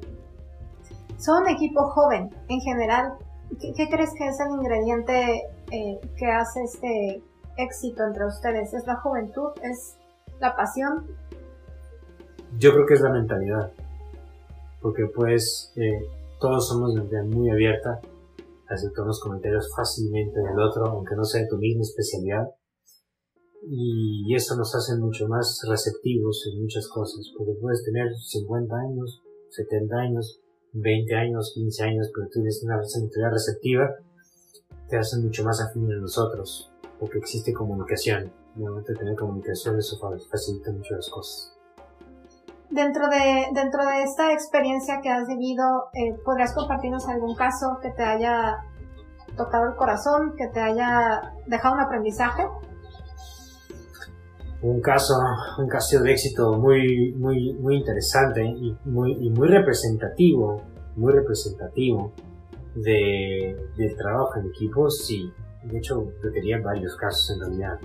[1.18, 3.14] Son equipo joven en general.
[3.60, 7.24] ¿Qué, crees que es el ingrediente eh, que hace este
[7.58, 8.74] éxito entre ustedes?
[8.74, 9.50] ¿Es la juventud?
[9.62, 9.96] ¿Es
[10.40, 11.08] la pasión?
[12.60, 13.72] Yo creo que es la mentalidad.
[14.82, 16.06] Porque pues eh,
[16.40, 18.02] todos somos de mentalidad muy abierta,
[18.74, 22.50] aceptamos comentarios fácilmente del otro, aunque no sea de tu misma especialidad.
[23.66, 29.22] Y eso nos hace mucho más receptivos en muchas cosas, porque puedes tener 50 años,
[29.52, 30.42] 70 años,
[30.74, 33.90] 20 años, 15 años, pero tienes una sensibilidad receptiva,
[34.90, 38.34] te hace mucho más afín a nosotros, porque existe comunicación.
[38.56, 39.98] Normalmente tener comunicación eso
[40.30, 41.53] facilita mucho las cosas.
[42.74, 47.92] Dentro de, dentro de esta experiencia que has vivido, eh, ¿podrías compartirnos algún caso que
[47.92, 48.66] te haya
[49.38, 52.44] tocado el corazón, que te haya dejado un aprendizaje?
[54.64, 55.14] un caso,
[55.60, 60.64] un caso de éxito muy, muy, muy interesante y muy, muy representativo,
[60.96, 62.14] muy representativo
[62.74, 65.32] de, del trabajo en equipo, sí.
[65.64, 67.80] De hecho, yo tenía varios casos en realidad.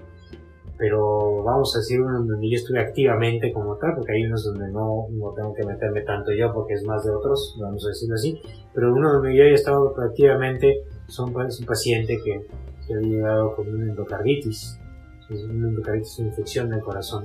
[0.79, 4.71] Pero vamos a decir uno donde yo estuve activamente como tal, porque hay unos donde
[4.71, 8.15] no, no tengo que meterme tanto yo porque es más de otros, vamos a decirlo
[8.15, 8.41] así.
[8.73, 12.47] Pero uno donde yo he estado activamente son, es un paciente que,
[12.87, 14.79] que había llegado con una endocarditis
[15.31, 17.25] una endocarditis, una infección del corazón,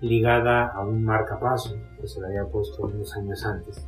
[0.00, 3.86] ligada a un marcapaso que se le había puesto unos años antes.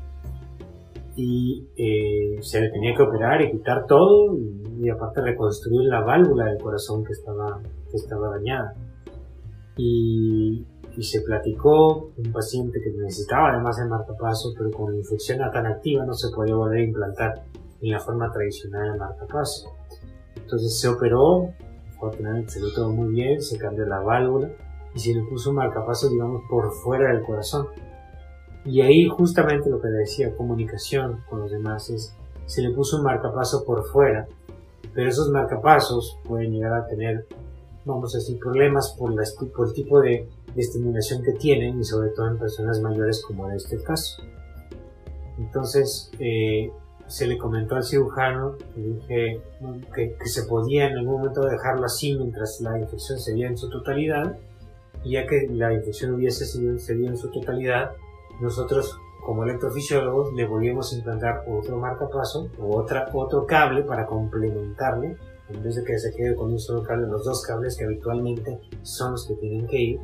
[1.14, 6.46] Y eh, se le tenía que operar y quitar todo y, aparte reconstruir la válvula
[6.46, 8.74] del corazón que estaba, que estaba dañada.
[9.76, 10.64] Y,
[10.96, 15.66] y se platicó un paciente que necesitaba además el marcapaso, pero con la infección tan
[15.66, 17.44] activa no se podía volver a implantar
[17.80, 19.72] en la forma tradicional del marcapaso.
[20.36, 21.50] Entonces se operó,
[21.96, 24.50] afortunadamente se todo muy bien, se cambió la válvula
[24.94, 27.68] y se le puso un marcapaso, digamos, por fuera del corazón.
[28.64, 32.14] Y ahí justamente lo que decía, comunicación con los demás, es,
[32.46, 34.28] se le puso un marcapaso por fuera,
[34.94, 37.26] pero esos marcapasos pueden llegar a tener,
[37.84, 39.14] vamos a decir, problemas por,
[39.52, 43.56] por el tipo de, estimulación que tienen y sobre todo en personas mayores como en
[43.56, 44.22] este caso.
[45.38, 46.70] Entonces, eh,
[47.06, 48.56] se le comentó al cirujano
[49.08, 49.40] que,
[49.94, 54.36] que, se podía en algún momento dejarlo así mientras la infección sería en su totalidad
[55.04, 57.92] y ya que la infección hubiese sido en su totalidad
[58.40, 65.16] nosotros como electrofisiólogos le volvíamos a implantar otro marcapaso o otra, otro cable para complementarle
[65.48, 68.58] en vez de que se quede con un solo cable los dos cables que habitualmente
[68.82, 70.00] son los que tienen que ir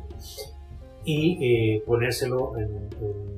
[1.03, 2.89] y eh, ponérselo en,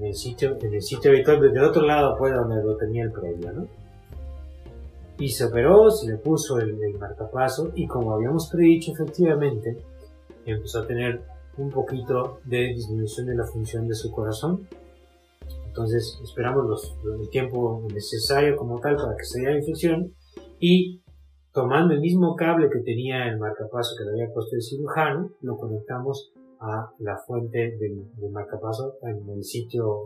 [0.02, 3.52] el sitio en el sitio habitual desde otro lado pues donde lo tenía el previo
[3.52, 3.68] ¿no?
[5.18, 9.78] y se operó se le puso el, marcapaso y como habíamos predicho efectivamente
[10.46, 11.22] empezó a tener
[11.58, 14.68] un poquito de disminución de la función de su corazón.
[15.68, 20.14] Entonces esperamos los, el tiempo necesario como tal para que se dé la infección.
[20.60, 21.02] Y
[21.54, 25.58] tomando el mismo cable que tenía el marcapaso que le había puesto el cirujano lo
[25.58, 30.06] conectamos a la fuente del, marcapaso en el sitio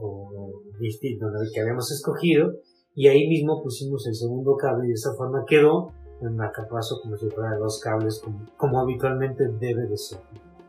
[0.79, 2.53] distinto que habíamos escogido.
[2.95, 7.17] Y ahí mismo pusimos el segundo cable y de esa forma quedó el marcapaso como
[7.17, 8.23] si fuera dos cables
[8.55, 10.19] como, habitualmente debe de ser.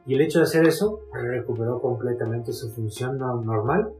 [0.07, 3.92] Y el hecho de hacer eso recuperó completamente su función normal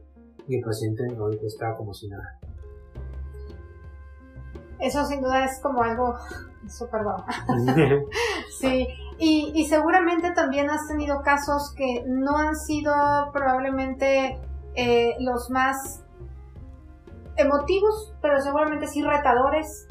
[0.47, 2.39] y el paciente ahorita está como si nada.
[4.79, 6.15] Eso sin duda es como algo
[6.69, 7.25] súper bueno.
[8.59, 8.87] sí,
[9.19, 12.93] y, seguramente también has tenido casos que no han sido
[13.33, 14.39] probablemente
[14.75, 16.03] eh, los más
[17.35, 19.87] emotivos, pero seguramente sí retadores.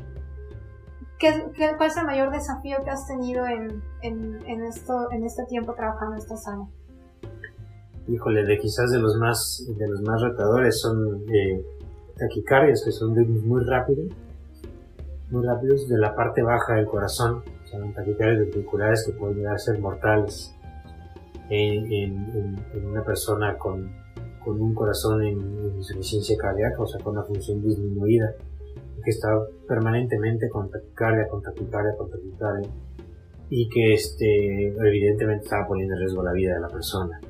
[1.19, 3.83] ¿Qué, cuál es el mayor desafío que has tenido en,
[4.65, 6.67] esto, en este tiempo trabajando en esta sala?
[8.09, 11.65] Híjole, de quizás de los más, de los más retadores son eh,
[12.17, 13.15] taquicardias, que son
[13.47, 14.13] muy rápidos,
[15.31, 19.59] muy rápidos de la parte baja del corazón son taquicardias ventriculares que pueden llegar a
[19.59, 20.55] ser mortales
[21.51, 23.91] en, una persona con,
[24.45, 28.35] con, un corazón en, insuficiencia cardíaca, o sea, con una función disminuida,
[29.07, 29.29] que está
[29.69, 32.69] permanentemente con taquicardia, con taquicardia, con taquicardia,
[33.49, 37.21] y que este, evidentemente estaba poniendo en riesgo la vida de la persona.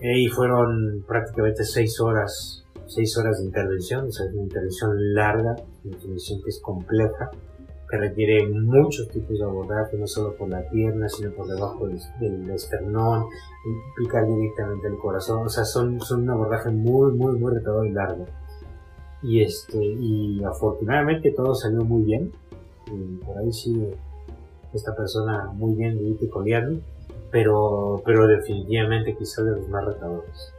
[0.00, 5.92] Y fueron prácticamente seis horas, seis horas de intervención, o sea, una intervención larga, una
[5.92, 7.30] intervención que es compleja,
[7.90, 12.48] que requiere muchos tipos de abordaje, no solo por la pierna, sino por debajo del,
[12.50, 13.24] esternón,
[13.98, 17.90] picar directamente el corazón, o sea, son, son un abordaje muy, muy, muy retador y
[17.90, 18.24] largo.
[19.22, 22.32] Y, este, y afortunadamente todo salió muy bien,
[22.86, 23.86] y por ahí sí,
[24.72, 26.80] esta persona muy bien de coleando,
[27.30, 30.54] pero, pero definitivamente quizás de los más retadores.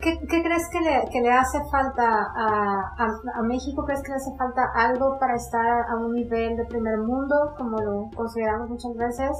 [0.00, 2.96] ¿Qué, crees que le, que le, hace falta a,
[3.36, 3.84] a, México?
[3.84, 7.80] ¿Crees que le hace falta algo para estar a un nivel de primer mundo, como
[7.80, 9.30] lo consideramos muchas veces?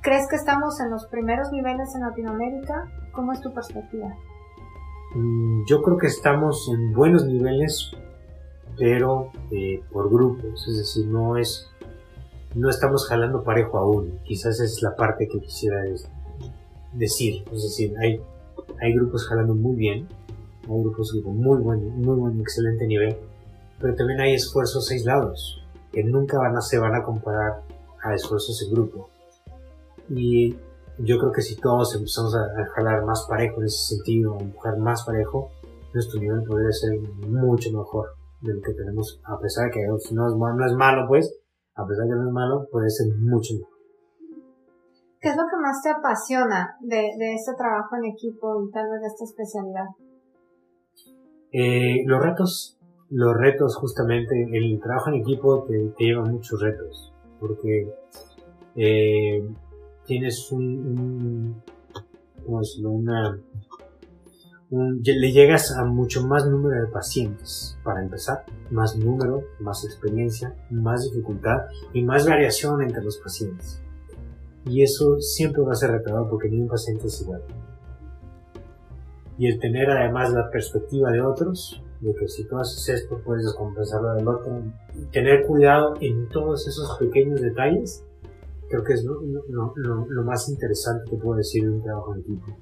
[0.00, 2.88] ¿Crees que estamos en los primeros niveles en Latinoamérica?
[3.12, 4.08] ¿Cómo es tu perspectiva?
[5.14, 7.92] Mm, yo creo que estamos en buenos niveles,
[8.76, 11.70] pero eh, por grupos, es decir, no es
[12.54, 14.20] no estamos jalando parejo aún.
[14.24, 15.82] Quizás es la parte que quisiera
[16.92, 17.44] decir.
[17.52, 18.20] Es decir, hay
[18.80, 20.08] hay grupos jalando muy bien,
[20.62, 23.16] hay grupos con muy buen, muy buen, excelente nivel,
[23.80, 27.62] pero también hay esfuerzos aislados que nunca van a, se van a comparar
[28.02, 29.08] a esfuerzos en grupo.
[30.10, 30.56] Y
[30.98, 34.78] yo creo que si todos empezamos a, jalar más parejo en ese sentido, a empujar
[34.78, 35.50] más parejo,
[35.92, 39.96] nuestro nivel podría ser mucho mejor de lo que tenemos, a pesar de que no
[39.96, 41.34] es, no es malo, pues,
[41.74, 43.74] a pesar de que no es malo, puede ser mucho mejor.
[45.20, 49.00] ¿Qué es lo que más te apasiona de, este trabajo en equipo y tal vez
[49.00, 49.86] de esta especialidad?
[51.50, 52.78] Eh, los retos,
[53.08, 57.88] los retos justamente, el trabajo en equipo te, lleva muchos retos, porque
[58.76, 59.48] eh,
[60.06, 61.62] tienes un,
[62.44, 62.90] ¿cómo decirlo?
[62.90, 63.38] Una,
[64.70, 71.04] le llegas a mucho más número de pacientes, para empezar, más número, más experiencia, más
[71.04, 73.82] dificultad y más variación entre los pacientes.
[74.66, 77.42] Y eso siempre va a ser retador porque ningún paciente es igual.
[79.36, 83.44] Y el tener además la perspectiva de otros, de que si tú haces esto puedes
[83.44, 84.62] descompensarlo del otro,
[85.10, 88.04] tener cuidado en todos esos pequeños detalles,
[88.68, 89.20] creo que es lo,
[89.76, 92.56] lo, más interesante que puedo decir de un trabajo en equipo.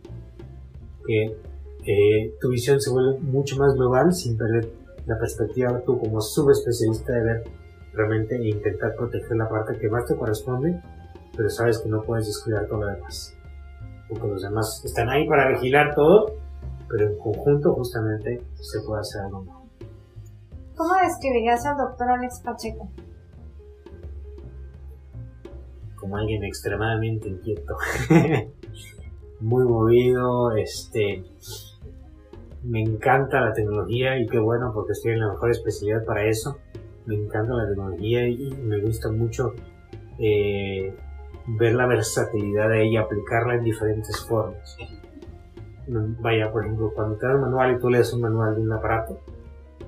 [1.06, 1.36] Que
[1.84, 4.70] eh, tu visión se vuelve mucho más global sin perder
[5.06, 7.44] la perspectiva tú como subespecialista de ver
[7.92, 10.80] realmente e intentar proteger la parte que más te corresponde
[11.36, 13.34] pero sabes que no puedes descuidar todo lo demás.
[14.08, 16.34] Porque los demás están ahí para vigilar todo,
[16.88, 19.62] pero en conjunto justamente se puede hacer algo mejor.
[20.76, 22.90] ¿Cómo describirías al doctor Alex Pacheco?
[26.02, 27.76] Como alguien extremadamente inquieto.
[29.40, 31.24] Muy movido, este
[32.64, 36.58] me encanta la tecnología y qué bueno porque estoy en la mejor especialidad para eso.
[37.06, 39.54] Me encanta la tecnología y me gusta mucho
[40.18, 40.92] eh,
[41.46, 44.76] ver la versatilidad de ella, aplicarla en diferentes formas.
[45.86, 48.72] Vaya, por ejemplo, cuando te dan un manual y tú lees un manual de un
[48.72, 49.20] aparato,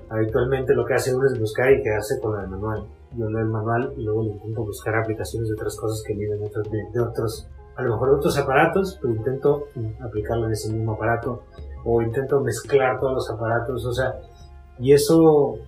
[0.09, 2.85] habitualmente lo que hace uno es buscar y quedarse con el manual.
[3.13, 6.45] Yo leo el manual y luego intento buscar aplicaciones de otras cosas que vienen de
[6.45, 9.67] otros, de a lo mejor otros aparatos, pero intento
[10.01, 11.43] aplicarlo en ese mismo aparato
[11.83, 14.15] o intento mezclar todos los aparatos, o sea,
[14.79, 15.59] y eso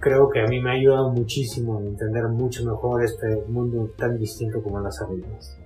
[0.00, 4.18] creo que a mí me ha ayudado muchísimo a entender mucho mejor este mundo tan
[4.18, 5.58] distinto como las arritmias.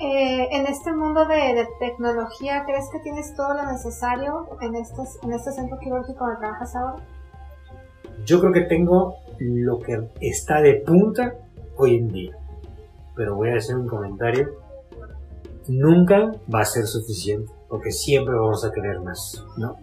[0.00, 5.32] Eh, en este mundo de, tecnología, ¿crees que tienes todo lo necesario en, estos, en
[5.32, 6.96] este centro quirúrgico donde trabajas ahora?
[8.24, 11.34] Yo creo que tengo lo que está de punta
[11.76, 12.36] hoy en día.
[13.16, 14.50] Pero voy a hacer un comentario.
[15.68, 19.76] Nunca va a ser suficiente, porque siempre vamos a querer más, ¿no?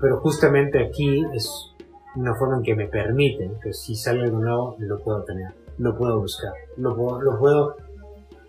[0.00, 1.72] Pero justamente aquí es
[2.14, 5.96] una forma en que me permiten que si sale algo nuevo lo puedo tener, lo
[5.96, 7.76] puedo buscar, lo puedo, lo puedo,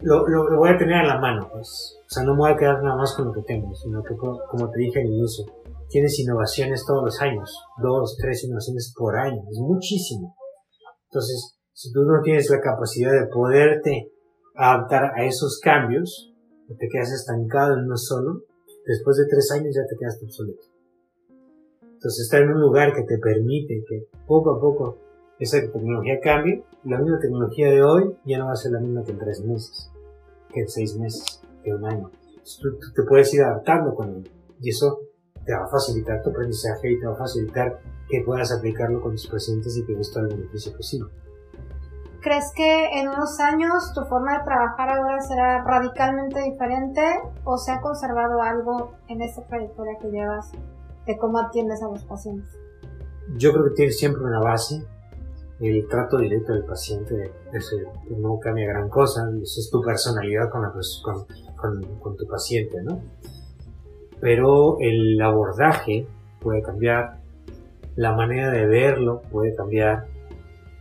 [0.02, 1.98] voy a tener a la mano, pues.
[2.06, 4.16] O sea, no me voy a quedar nada más con lo que tengo, sino que,
[4.18, 5.46] como te dije al inicio,
[5.94, 10.36] tienes innovaciones todos los años, dos, tres innovaciones por año, es muchísimo.
[11.06, 14.12] Entonces, si tú no tienes la capacidad de poderte
[14.56, 16.34] adaptar a esos cambios,
[16.68, 18.42] te quedas estancado en uno solo,
[18.88, 20.66] después de tres años ya te quedas obsoleto.
[21.84, 24.98] Entonces estar en un lugar que te permite que poco a poco
[25.38, 29.04] esa tecnología cambie, la misma tecnología de hoy ya no va a ser la misma
[29.04, 29.92] que en tres meses,
[30.52, 32.10] que en seis meses, que un año.
[32.60, 35.00] tú, te puedes ir adaptando con él y eso
[35.46, 37.80] te va a facilitar tu aprendizaje y te va a facilitar
[38.10, 41.10] que puedas aplicarlo con tus pacientes y que des todo el beneficio posible.
[42.22, 47.02] ¿Crees que en unos años tu forma de trabajar ahora será radicalmente diferente
[47.44, 50.52] o se ha conservado algo en esta trayectoria que llevas
[51.06, 52.50] de cómo atiendes a los pacientes?
[53.36, 54.86] Yo creo que tiene siempre una base,
[55.60, 57.84] el trato directo del paciente, ese,
[58.18, 60.64] no cambia gran cosa, es tu personalidad con,
[61.56, 63.02] con, con, tu paciente, ¿no?
[64.24, 66.08] Pero el abordaje
[66.40, 67.18] puede cambiar,
[67.98, 70.06] la manera de verlo puede cambiar,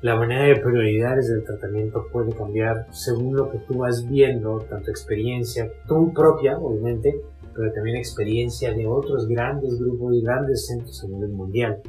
[0.01, 4.93] la manera de prioridades del tratamiento puede cambiar según lo que tú vas viendo, tanto
[4.93, 7.21] experiencia, tu propia, obviamente,
[7.53, 11.83] pero también experiencia de otros grandes grupos y grandes centros a nivel mundial.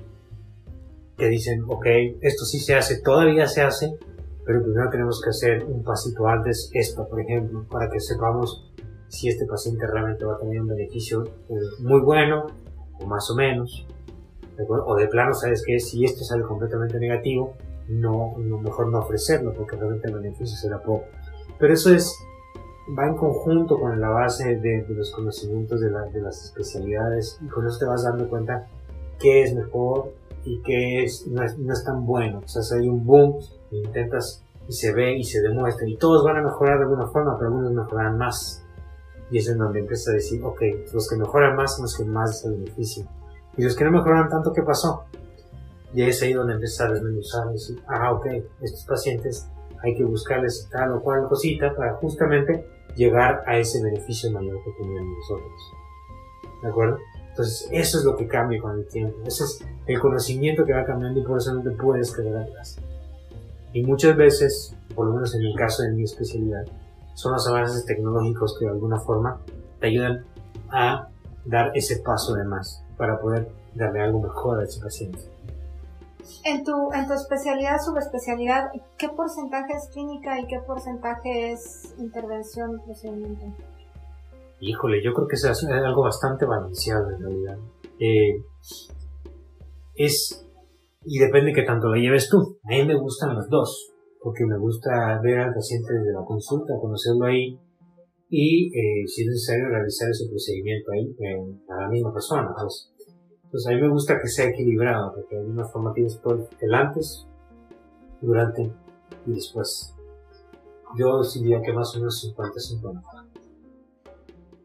[1.15, 1.85] Que dicen, ok,
[2.21, 3.95] esto sí se hace, todavía se hace,
[4.43, 8.72] pero primero tenemos que hacer un pasito antes, esto, por ejemplo, para que sepamos
[9.13, 12.47] si este paciente realmente va a tener un beneficio eh, muy bueno
[12.99, 13.85] o más o menos,
[14.67, 17.53] o de plano, sabes que si esto sale completamente negativo,
[17.87, 21.05] no, mejor no ofrecerlo porque realmente el beneficio será poco.
[21.59, 22.11] Pero eso es
[22.97, 27.67] va en conjunto con la base de, los conocimientos de, de, las especialidades y con
[27.67, 28.67] eso te vas dando cuenta
[29.19, 30.11] qué es mejor
[30.43, 32.41] y qué es, no, es, no es tan bueno.
[32.43, 33.37] O sea, hay un boom,
[33.71, 37.37] intentas y se ve y se demuestra y todos van a mejorar de alguna forma,
[37.37, 38.62] pero algunos mejorarán más.
[39.31, 40.61] Y es en donde empiezas a decir, ok,
[40.93, 43.07] los que mejoran más son los que más se benefician.
[43.57, 45.05] Y los que no mejoran tanto, ¿qué pasó?
[45.93, 48.25] Y es ahí donde empiezas a desmenuzar y decir, ah, ok,
[48.61, 49.47] estos pacientes
[49.83, 52.65] hay que buscarles tal o cual cosita para justamente
[52.95, 55.51] llegar a ese beneficio mayor que teníamos nosotros.
[56.61, 56.97] ¿De acuerdo?
[57.29, 59.17] Entonces, eso es lo que cambia con el tiempo.
[59.25, 62.77] Ese es el conocimiento que va cambiando y por eso no te puedes quedar atrás.
[63.73, 66.63] Y muchas veces, por lo menos en el caso de mi especialidad,
[67.13, 69.39] son los avances tecnológicos que de alguna forma
[69.79, 70.25] te ayudan
[70.69, 71.07] a
[71.45, 75.19] dar ese paso de más para poder darle algo mejor a ese paciente.
[76.45, 82.81] En tu, en tu especialidad, subespecialidad, ¿qué porcentaje es clínica y qué porcentaje es intervención
[82.85, 83.45] procedimiento?
[84.59, 87.57] Híjole, yo creo que es algo bastante balanceado en realidad.
[87.99, 88.41] Eh,
[89.95, 90.45] es,
[91.03, 92.57] y depende que tanto lo lleves tú.
[92.63, 93.92] A mí me gustan los dos,
[94.23, 97.59] porque me gusta ver al paciente desde la consulta, conocerlo ahí
[98.29, 101.15] y, eh, si es necesario, realizar ese procedimiento ahí
[101.69, 102.51] a la misma persona.
[102.59, 102.91] Pues.
[103.43, 106.73] Entonces a mí me gusta que sea equilibrado, porque de alguna forma tienes todo el
[106.73, 107.27] antes,
[108.21, 108.71] durante
[109.27, 109.93] y después.
[110.97, 113.01] Yo diría que más o menos 50-50.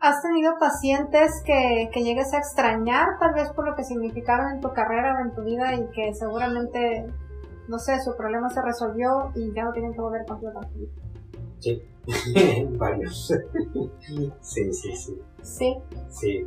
[0.00, 4.60] ¿Has tenido pacientes que, que llegues a extrañar tal vez por lo que significaron en
[4.60, 7.12] tu carrera o en tu vida y que seguramente,
[7.68, 10.86] no sé, su problema se resolvió y ya no tienen que volver contigo tampoco?
[11.60, 11.82] Sí,
[12.78, 13.28] varios.
[14.40, 15.18] sí, sí, sí.
[15.42, 15.76] Sí.
[16.08, 16.46] Sí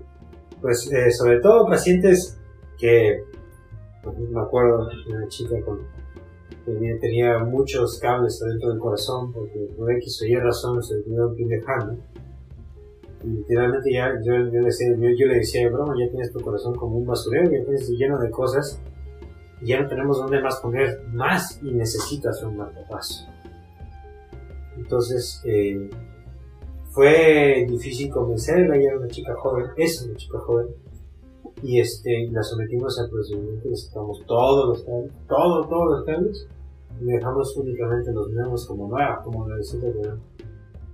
[0.62, 2.38] pues eh, sobre todo pacientes
[2.78, 3.24] que,
[4.04, 5.80] pues, me acuerdo de una chica con,
[6.66, 11.36] que tenía muchos cables adentro del corazón porque por X o Y razón se tuvieron
[11.36, 11.98] que ir dejando.
[13.24, 16.76] Y literalmente ya yo, yo, le decía, yo, le decía, broma, ya tienes tu corazón
[16.76, 18.80] como un basurero, ya tienes lleno de cosas
[19.62, 23.26] y ya no tenemos dónde más poner más y necesitas un marcapaso.
[24.78, 25.90] Entonces, eh,
[26.90, 30.68] fue difícil convencerla, ella una chica joven, es una chica joven,
[31.64, 33.76] y este, la sometimos al procedimiento, le
[34.26, 36.48] todos los cables, todo, todos los cables,
[37.00, 40.10] y dejamos únicamente los nuevos como nuevas, como nuevecitas de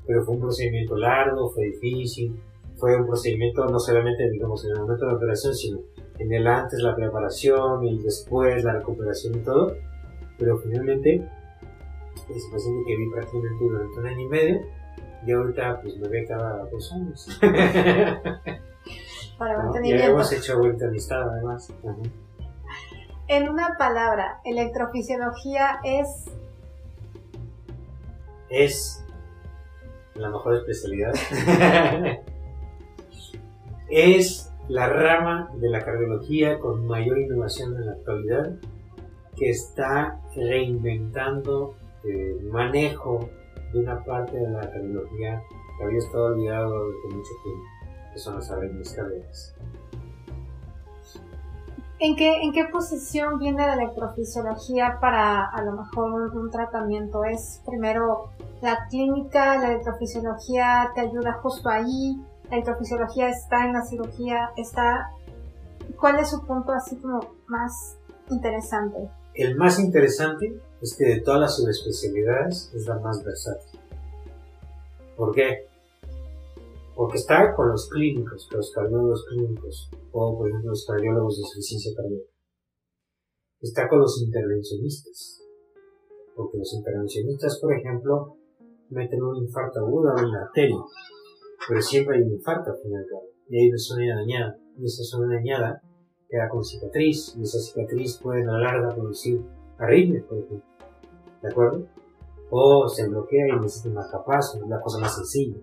[0.06, 2.40] Pero fue un procedimiento largo, fue difícil,
[2.76, 4.24] fue un procedimiento no solamente,
[4.66, 5.80] en el momento de la operación, sino
[6.20, 9.76] en el antes, la preparación, y después, la recuperación y todo.
[10.38, 11.28] Pero finalmente,
[12.30, 14.62] ese paciente que vi prácticamente durante un año y medio,
[15.26, 17.40] y ahorita pues me ve cada dos años.
[19.38, 19.84] Para ¿No?
[19.84, 21.72] Ya hemos hecho vuelta amistad además.
[23.28, 26.26] En una palabra, electrofisiología es...
[28.50, 29.04] Es
[30.16, 31.14] la mejor especialidad.
[33.90, 38.52] es la rama de la cardiología con mayor innovación en la actualidad
[39.36, 43.30] que está reinventando el manejo
[43.72, 45.42] de una parte de la tecnología
[45.78, 47.64] que había estado olvidado desde mucho tiempo,
[48.14, 49.56] que son las arritmias cardíacas.
[52.00, 57.24] ¿En qué, ¿En qué posición viene la electrofisiología para a lo mejor un, tratamiento?
[57.24, 58.30] ¿Es primero
[58.62, 62.22] la clínica, la electrofisiología te ayuda justo ahí?
[62.50, 64.52] ¿La electrofisiología está en la cirugía?
[64.56, 65.12] está
[66.00, 67.98] ¿Cuál es su punto así como más
[68.30, 69.10] interesante?
[69.34, 73.80] El más interesante es que de todas las subespecialidades es la más versátil.
[75.16, 75.68] ¿Por qué?
[76.96, 81.44] Porque está con los clínicos, con los cardiólogos clínicos, o por ejemplo los cardiólogos de
[81.48, 82.30] suficiencia cardíaca.
[83.60, 85.42] Está con los intervencionistas,
[86.36, 88.38] porque los intervencionistas, por ejemplo,
[88.90, 90.78] meten un infarto agudo en la arteria,
[91.68, 93.06] pero siempre hay un infarto al final
[93.50, 95.82] y hay una zona dañada, y esa zona dañada
[96.30, 99.42] queda con cicatriz, y esa cicatriz puede a la larga producir
[99.78, 100.64] arritmias, por ejemplo.
[101.42, 101.88] ¿De acuerdo?
[102.50, 105.58] O se bloquea y necesita más capaz, la cosa más sencilla.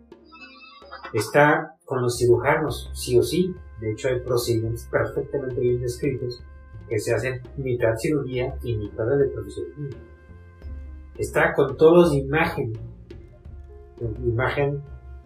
[1.13, 6.43] Está con los cirujanos, sí o sí, De hecho, hay procedimientos perfectamente bien descritos
[6.89, 9.31] que se hacen mitad cirugía y mitad de.
[11.19, 12.73] Está con todos imagen,
[14.25, 14.83] imagen,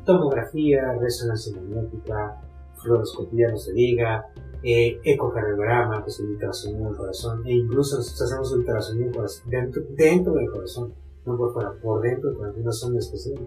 [0.09, 2.41] tomografía, resonancia magnética,
[2.77, 4.25] fluoroscopía, no se diga,
[4.63, 10.51] eh, ecocardiograma, que es el ultrasonido del corazón, e incluso nosotros hacemos ultrasonido dentro, del
[10.51, 10.95] corazón,
[11.27, 13.39] no por fuera, por dentro, con alguna zona especial.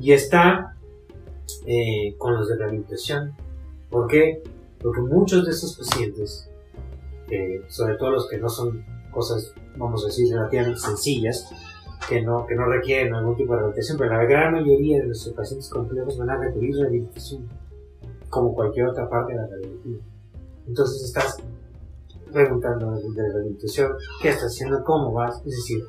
[0.00, 0.74] Y está
[1.66, 3.34] eh, con los de rehabilitación.
[3.90, 4.42] ¿Por qué?
[4.82, 6.48] Porque muchos de esos pacientes,
[7.68, 11.46] sobre todo los que no son cosas, vamos a decir, relativamente sencillas,
[12.08, 15.32] que no, que no requieren algún tipo de rehabilitación, pero la gran mayoría de los
[15.36, 17.48] pacientes complejos van a requerir rehabilitación
[18.28, 20.00] como cualquier otra parte de la rehabilitación.
[20.66, 21.36] Entonces estás
[22.32, 24.82] preguntando de rehabilitación, ¿qué estás haciendo?
[24.84, 25.36] ¿Cómo vas?
[25.44, 25.84] Es decir,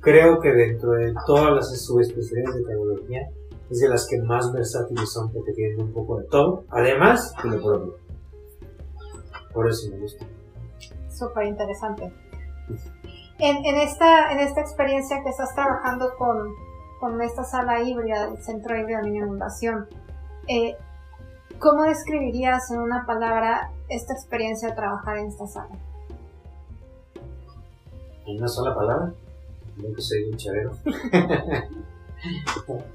[0.00, 3.28] creo que dentro de todas las subespecialidades de cardiología
[3.70, 7.50] es de las que más versátiles son porque tienen un poco de todo, además de
[7.50, 7.96] lo propio.
[9.52, 10.26] Por eso me gusta.
[11.10, 12.12] Súper interesante.
[13.38, 16.54] En, en, esta, en esta experiencia que estás trabajando con,
[17.00, 19.88] con esta sala híbrida del Centro Híbrido de Inundación,
[20.48, 20.76] eh,
[21.58, 25.74] ¿Cómo describirías en una palabra esta experiencia de trabajar en esta sala?
[28.26, 29.12] ¿En una sola palabra?
[29.76, 30.72] Yo que soy un chavero.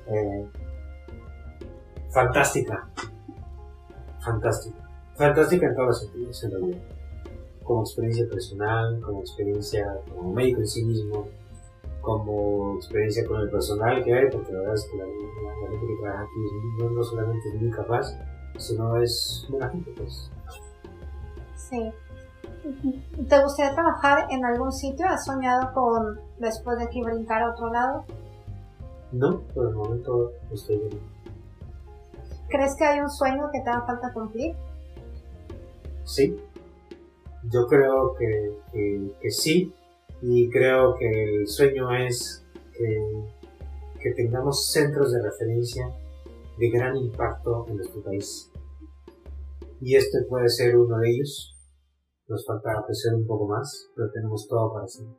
[0.08, 0.50] Eh,
[2.10, 2.90] fantástica.
[4.20, 4.78] Fantástica.
[5.16, 6.82] Fantástica en todos los sentidos, en realidad.
[7.64, 11.28] Como experiencia personal, como experiencia como médico en sí mismo,
[12.02, 16.02] como experiencia con el personal que hay, porque la verdad es que la, gente que
[16.02, 18.14] trabaja aquí no, no solamente es muy capaz,
[18.58, 20.32] si no es buena gente, pues.
[21.56, 21.92] Sí.
[23.28, 25.08] ¿Te gustaría trabajar en algún sitio?
[25.08, 28.06] ¿Has soñado con después de aquí brincar a otro lado?
[29.12, 31.00] No, por el momento estoy bien.
[32.50, 34.56] ¿Crees que hay un sueño que te haga falta cumplir?
[36.04, 36.38] Sí.
[37.52, 38.58] Yo creo que,
[39.22, 39.74] que, sí.
[40.22, 42.46] Y creo que el sueño es
[42.78, 43.26] que,
[44.00, 45.92] que tengamos centros de referencia
[46.58, 48.52] de gran impacto en nuestro país.
[49.82, 51.58] Y este puede ser uno de ellos.
[52.28, 55.18] Nos falta crecer un poco más, pero tenemos todo para hacerlo.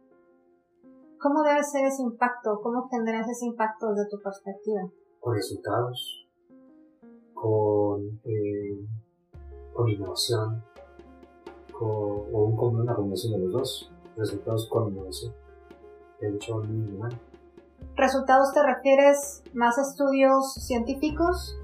[1.21, 2.61] ¿Cómo debe ser ese impacto?
[2.63, 4.81] ¿Cómo generas ese impacto desde tu perspectiva?
[5.21, 6.27] Con resultados,
[7.35, 8.87] con, eh,
[9.73, 10.65] con innovación,
[11.83, 13.93] con, o un, una combinación de los dos.
[14.17, 15.33] Resultados con innovación.
[16.21, 17.19] De hecho, muy mal.
[17.97, 21.57] ¿Resultados te refieres más a estudios científicos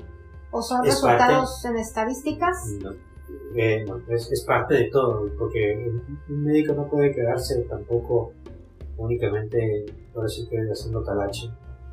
[0.50, 2.56] o son resultados en estadísticas?
[2.82, 2.92] No,
[3.54, 5.90] eh, es, parte de todo, porque
[6.28, 8.32] un médico no puede quedarse tampoco
[8.96, 11.50] únicamente, por así que haciendo talache.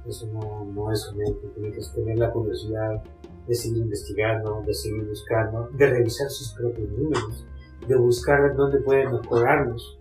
[0.07, 3.03] Eso no, no es un médico, tiene que tener la curiosidad
[3.47, 7.45] de seguir investigando, de seguir buscando, de revisar sus propios números,
[7.88, 9.99] de buscar dónde pueden mejorarlos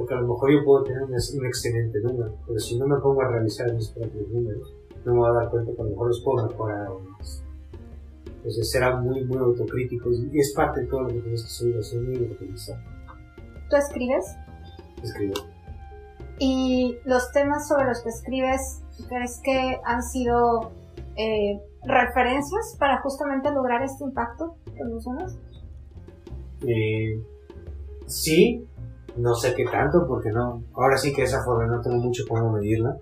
[0.00, 3.20] porque a lo mejor yo puedo tener un, excelente número, pero si no me pongo
[3.20, 4.74] a revisar mis propios números,
[5.04, 7.44] no me voy a dar cuenta que a lo mejor los puedo mejorar aún más.
[8.24, 11.76] Entonces será muy, muy autocrítico y es parte de todo lo que tienes que seguir
[11.76, 12.82] haciendo y utilizar.
[13.68, 14.24] ¿Tú escribes?
[15.02, 15.34] Escribo.
[16.38, 20.72] ¿Y los temas sobre los que escribes, crees que han sido
[21.16, 25.36] eh, referencias para justamente lograr este impacto que mencionas?
[26.66, 27.20] Eh,
[28.06, 28.66] sí,
[29.16, 32.52] no sé qué tanto, porque no, ahora sí que esa forma no tengo mucho cómo
[32.52, 32.98] medirla,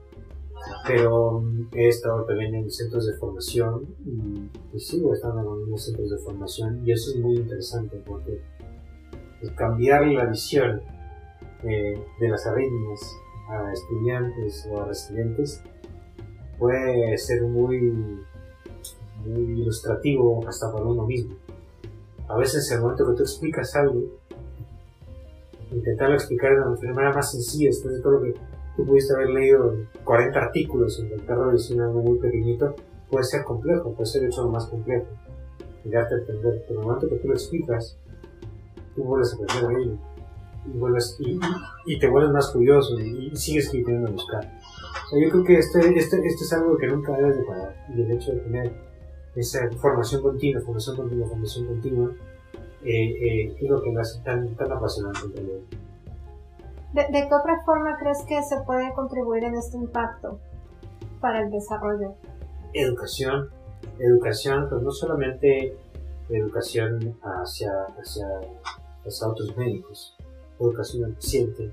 [0.86, 1.42] pero
[1.72, 6.86] he estado también en centros de formación y, sigo estando en algunos centros de formación
[6.86, 8.40] y eso es muy interesante porque
[9.56, 10.80] cambiar la visión
[11.64, 13.00] eh, de las arritmias
[13.50, 15.62] a estudiantes o a residentes
[16.58, 17.92] puede ser muy,
[19.24, 21.34] muy ilustrativo hasta para uno mismo.
[22.28, 24.18] A veces el momento que tú explicas algo
[25.72, 28.34] intentarlo explicar de una manera más sencilla, después de todo lo que
[28.76, 29.74] tú pudiste haber leído
[30.04, 32.74] 40 artículos, intentarlo decir algo muy pequeñito,
[33.10, 35.06] puede ser complejo, puede ser hecho lo más complejo,
[35.84, 36.64] y darte a entender.
[36.66, 37.96] Pero en el momento que tú lo explicas,
[38.94, 39.98] tú vuelves a aprender a ello,
[40.66, 41.16] y, vuelves,
[41.86, 44.44] y, te vuelves más curioso, y, sigues queriendo buscar.
[45.06, 47.86] O sea, yo creo que este, este, este es algo que nunca debes de parar,
[47.94, 48.87] y el hecho de tener
[49.34, 52.10] esa formación continua, formación continua, formación continua,
[52.84, 55.28] eh, eh, lo que lo hace tan, tan apasionante.
[56.92, 60.38] ¿De, ¿De qué otra forma crees que se puede contribuir en este impacto
[61.20, 62.14] para el desarrollo?
[62.72, 63.50] Educación,
[63.98, 65.76] educación, pues no solamente
[66.28, 68.26] educación hacia, hacia,
[69.06, 70.16] hacia otros médicos,
[70.58, 71.72] educación al paciente,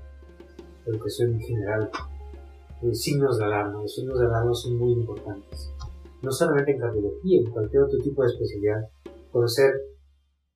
[0.86, 1.90] educación en general,
[2.82, 3.82] eh, signos de alarma.
[3.82, 5.70] Los signos de alarma son muy importantes.
[6.26, 8.82] No solamente en cardiología, en cualquier otro tipo de especialidad.
[9.30, 9.70] Conocer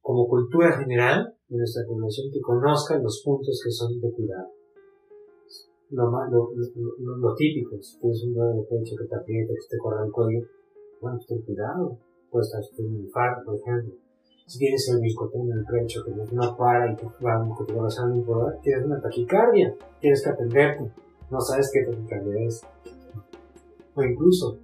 [0.01, 4.51] como cultura general de nuestra población que conozcan los puntos que son de cuidado.
[5.91, 6.51] Lo, lo,
[6.99, 10.05] lo, lo típico, si tienes un dolor de pecho que te aprieta, que te corra
[10.05, 10.41] el cuello,
[11.01, 11.99] bueno, pues ten cuidado,
[12.31, 13.95] puede estar un infarto, por ejemplo.
[14.47, 17.73] Si tienes el micotón en el pecho que no para y te va, que te
[17.75, 20.93] va pasando por tienes una taquicardia, tienes que atenderte,
[21.31, 22.61] no sabes qué taquicardia es.
[23.95, 24.59] O incluso,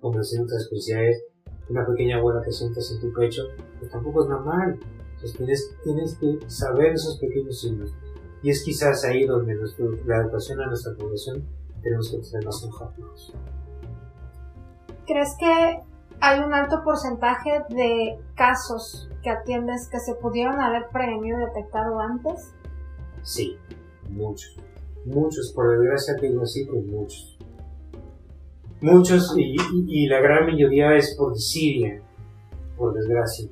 [0.00, 1.24] como decían otras especialidades,
[1.68, 3.42] una pequeña bola que sientas en tu pecho,
[3.78, 4.78] pues tampoco es normal.
[5.14, 7.94] Entonces tienes, tienes que saber esos pequeños signos.
[8.42, 11.44] Y es quizás ahí donde nuestro, la educación a nuestra población
[11.82, 13.34] tenemos que ser más enfáticos.
[15.06, 15.82] ¿Crees que
[16.20, 21.98] hay un alto porcentaje de casos que atiendes que se pudieron haber prevenido y detectado
[21.98, 22.52] antes?
[23.22, 23.56] Sí,
[24.08, 24.56] muchos.
[25.04, 27.37] Muchos, por desgracia digo así, pues muchos.
[28.80, 29.56] Muchos, y,
[29.88, 32.00] y, la gran mayoría es por desidia,
[32.76, 33.48] por desgracia.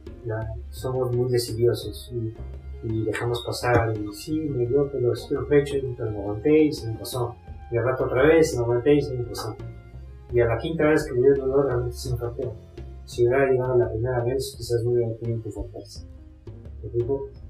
[0.70, 3.93] somos muy decidiosos y, dejamos pasar.
[3.99, 7.35] Y sí, me dio pero el pecho y me aguanté y se me pasó.
[7.72, 9.57] Y al rato otra vez y me aguanté y se me pasó.
[10.33, 12.55] Y a la quinta vez que me dio el dolor, realmente se me frapeó.
[13.05, 16.07] Si hubiera llegado la primera vez, quizás no hubiera tenido que frapearse.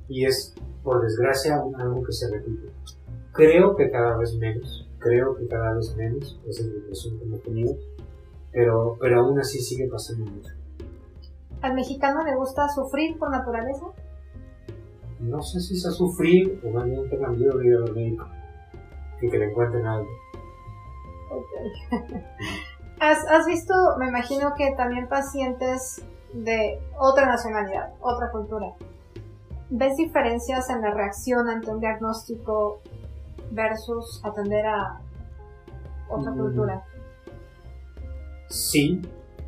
[0.08, 2.68] Y es, por desgracia, algo que se repite.
[3.32, 7.24] Creo que cada vez menos creo que cada vez menos, esa es la impresión que
[7.24, 7.74] hemos tenido,
[8.52, 10.52] pero, pero aún así sigue pasando mucho.
[11.62, 13.86] ¿Al mexicano le gusta sufrir por naturaleza?
[15.20, 18.26] No sé si es a sufrir o bien tenga miedo de ir al médico
[19.20, 20.08] y que le encuentren algo.
[21.30, 21.92] Ok.
[23.00, 26.02] ¿Has, ¿Has visto, me imagino que también pacientes
[26.32, 28.74] de otra nacionalidad, otra cultura?
[29.70, 32.80] ¿Ves diferencias en la reacción ante un diagnóstico
[33.50, 35.00] versus atender a
[36.08, 36.38] otra mm.
[36.38, 36.84] cultura?
[38.48, 39.00] Sí,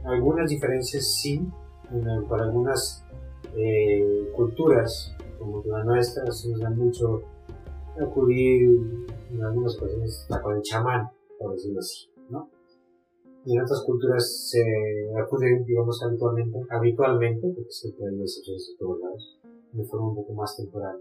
[0.05, 1.47] algunas diferencias sí,
[2.29, 3.05] para algunas
[3.57, 7.23] eh, culturas, como la nuestra, se nos da mucho
[8.01, 12.49] acudir en algunas ocasiones con el chamán, por decirlo así, ¿no?
[13.45, 14.63] Y en otras culturas se
[15.17, 19.39] acude, digamos, habitualmente, habitualmente porque siempre hay excepciones de todos lados,
[19.73, 21.01] de forma un poco más temporal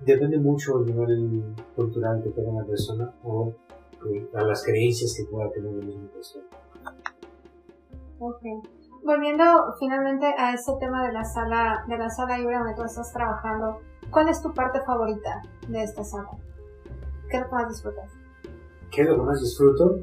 [0.00, 3.52] depende mucho del nivel cultural que tenga la persona o
[4.34, 6.44] a las creencias que pueda tener la misma persona.
[8.20, 8.42] Ok.
[9.04, 9.44] Volviendo
[9.78, 13.80] finalmente a ese tema de la sala, de la sala libre donde tú estás trabajando,
[14.10, 16.30] ¿cuál es tu parte favorita de esta sala?
[17.30, 18.10] ¿Qué es lo que más disfrutas?
[18.90, 19.98] ¿Qué es lo que más disfruto?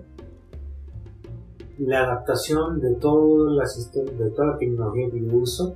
[1.80, 5.76] La adaptación de, todo la, de toda la tecnología que yo uso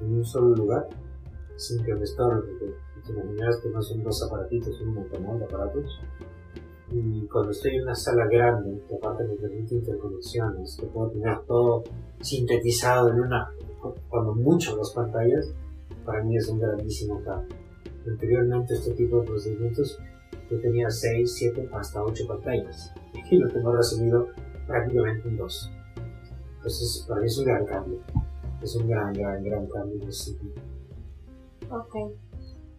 [0.00, 0.88] en un solo lugar,
[1.56, 2.42] sin que me estorbe
[3.04, 6.00] te imaginas que no son dos aparatitos, son un montón de aparatos.
[6.90, 11.40] Y cuando estoy en una sala grande, que aparte me permite interconexiones, que puedo tener
[11.46, 11.84] todo
[12.20, 13.50] sintetizado en una,
[14.08, 15.52] cuando mucho las pantallas,
[16.04, 17.56] para mí es un grandísimo cambio.
[18.06, 19.98] Anteriormente este tipo de procedimientos
[20.50, 22.92] yo tenía 6, 7, hasta 8 pantallas
[23.30, 24.28] y lo tengo resumido
[24.66, 25.70] prácticamente en dos.
[26.56, 27.98] Entonces para mí es un gran cambio.
[28.60, 30.54] Es un gran, gran, gran cambio en ese sentido.
[31.70, 31.96] Ok.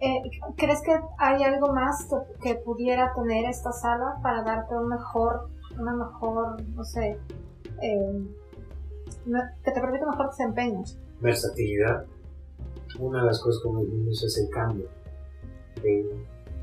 [0.05, 0.21] Eh,
[0.57, 2.09] ¿Crees que hay algo más
[2.41, 5.47] que, pudiera tener esta sala para darte un mejor,
[5.79, 7.17] una mejor, no sé,
[7.81, 8.23] eh,
[9.63, 10.83] que te permita mejor desempeño?
[11.21, 12.05] Versatilidad.
[12.99, 14.89] Una de las cosas como dijimos es el cambio.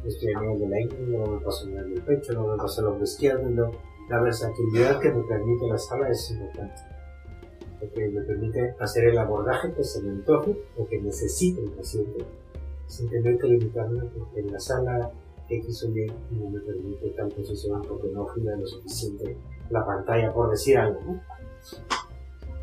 [0.05, 2.57] estoy a nivel de la ingle, luego me paso a nivel del pecho, luego me
[2.59, 3.72] paso al hombro izquierdo.
[4.11, 6.82] la versatilidad que me permite la sala es importante.
[7.80, 12.26] Porque me permite hacer el abordaje que se me antoje o que necesite el paciente
[13.38, 15.11] que limitarme porque en la sala
[15.49, 19.36] X o Y no me permite tal posición porque no gira lo suficiente
[19.70, 21.01] la pantalla, por decir algo.
[21.07, 21.20] ¿no?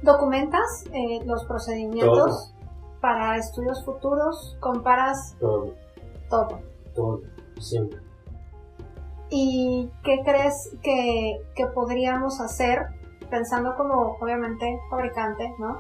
[0.02, 2.54] ¿Documentas eh, los procedimientos
[3.02, 4.58] para estudios futuros?
[4.60, 5.36] ¿Comparas?
[5.40, 5.74] Todo.
[6.30, 6.60] Todo.
[6.94, 7.22] Todo,
[7.60, 8.00] siempre.
[9.30, 12.88] ¿Y qué crees que, que podríamos hacer,
[13.30, 15.80] pensando como obviamente fabricante, ¿no?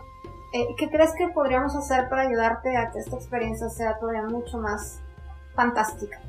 [0.53, 4.57] Eh, ¿Qué crees que podríamos hacer para ayudarte a que esta experiencia sea todavía mucho
[4.57, 4.99] más
[5.55, 6.19] fantástica?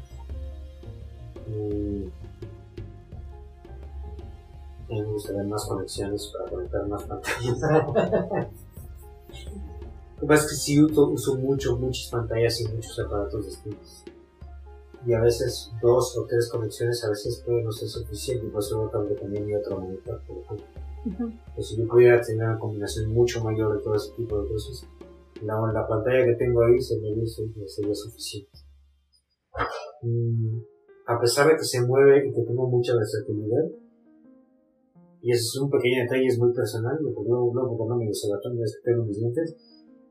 [1.46, 2.08] Mm.
[4.88, 7.60] Me gustaría más conexiones para conectar más pantallas.
[10.16, 14.02] Lo que pasa es que sí uso, mucho, muchas pantallas y muchos aparatos distintos.
[15.06, 18.62] Y a veces dos o tres conexiones a veces pueden no ser suficiente y por
[18.62, 20.66] eso también mi otro monitor, por ejemplo.
[21.54, 24.86] Pues si yo pudiera tener una combinación mucho mayor de todo ese tipo de cosas,
[25.42, 27.14] la, la pantalla que tengo ahí sería,
[27.66, 28.59] sería suficiente.
[30.02, 30.59] Mm,
[31.06, 33.64] a pesar de que se mueve y que tengo mucha versatilidad,
[35.20, 38.22] y eso es un pequeño detalle, es muy personal, lo que luego, cuando me es
[38.22, 39.56] que tengo mis dientes,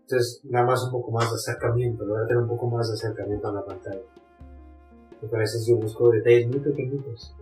[0.01, 2.93] Entonces, nada más un poco más de acercamiento, voy a tener un poco más de
[2.93, 4.01] acercamiento a la pantalla.
[5.21, 7.35] Me parece si yo busco detalles muy pequeñitos.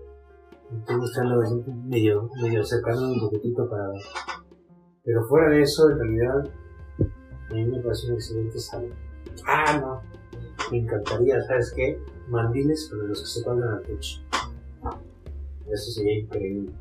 [0.74, 1.42] Estoy buscando
[1.86, 4.02] medio, medio acercando un poquitito para ver.
[5.04, 6.50] Pero fuera de eso, en realidad,
[7.50, 8.94] a mí me parece un excelente salón.
[9.46, 10.02] Ah, no.
[10.72, 12.00] Me encantaría, ¿sabes qué?
[12.28, 14.20] Mandiles para los que se cuelgan al techo.
[15.72, 16.72] Eso sería increíble.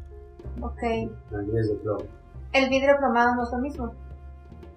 [0.60, 0.82] Ok.
[1.30, 2.04] Mandiles de plomo.
[2.52, 3.94] El vidrio plomado no es lo mismo.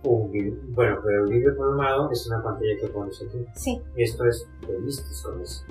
[0.04, 3.46] Un vidrio, bueno, pero el vidrio plomado es una pantalla que pones aquí.
[3.54, 3.82] Sí.
[3.96, 5.64] Esto es de listos con eso.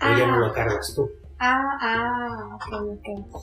[0.00, 0.16] Ah.
[0.16, 1.10] Ella no lo cargas tú.
[1.40, 3.36] Ah, ah, ok, ok.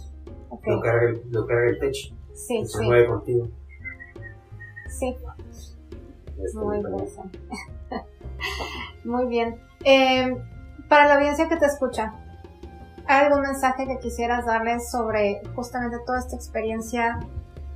[0.50, 0.68] Ok.
[0.68, 2.16] Lo carga, el- lo carga el techo.
[2.34, 2.86] Sí, y se sí.
[2.86, 3.48] mueve contigo.
[4.90, 5.18] Sí.
[6.44, 7.40] Este, Muy interesante.
[9.04, 9.60] Muy bien.
[9.84, 10.38] Eh,
[10.88, 12.14] para la audiencia que te escucha,
[13.08, 17.20] ¿hay algún mensaje que quisieras darles sobre justamente toda esta experiencia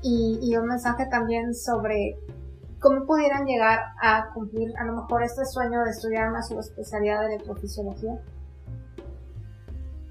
[0.02, 2.18] y, y un mensaje también sobre
[2.80, 7.36] cómo pudieran llegar a cumplir a lo mejor este sueño de estudiar una subespecialidad de
[7.36, 8.20] electrofisiología?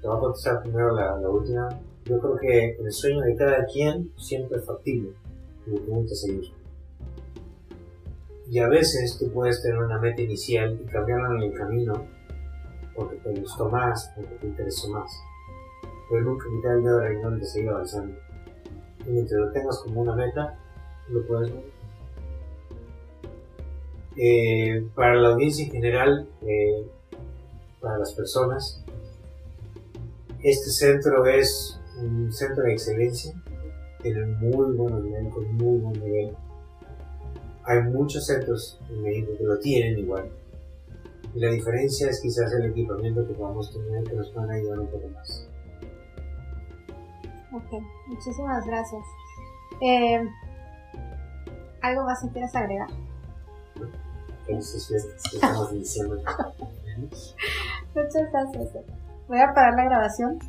[0.01, 1.69] Te voy a contestar primero la, última.
[2.05, 5.11] Yo creo que el sueño de cada quien siempre es factible.
[5.67, 6.51] Lo que gusta seguir.
[8.49, 12.05] Y a veces tú puedes tener una meta inicial y cambiarla en el camino
[12.95, 15.11] porque te gustó más, porque te interesó más.
[16.09, 18.17] Pero nunca quitar el dedo del renglón de seguir avanzando.
[19.05, 20.57] Y mientras lo tengas como una meta,
[21.09, 21.63] lo puedes ver.
[24.17, 26.87] Eh, para la audiencia en general, eh,
[27.79, 28.83] para las personas,
[30.43, 33.33] este centro es un centro de excelencia,
[34.01, 36.35] tiene muy buenos médicos, muy buen nivel.
[37.63, 40.31] Hay muchos centros médicos que lo tienen igual.
[41.33, 44.87] Y la diferencia es quizás el equipamiento que podamos tener que nos puedan ayudar un
[44.87, 45.47] poco más.
[47.53, 49.03] Ok, muchísimas gracias.
[49.81, 50.27] Eh,
[51.81, 52.89] ¿Algo más que quieras agregar?
[54.45, 56.15] Felices fiestas que estamos iniciando.
[57.95, 59.00] Muchas gracias.
[59.31, 60.39] Voy a parar la grabación.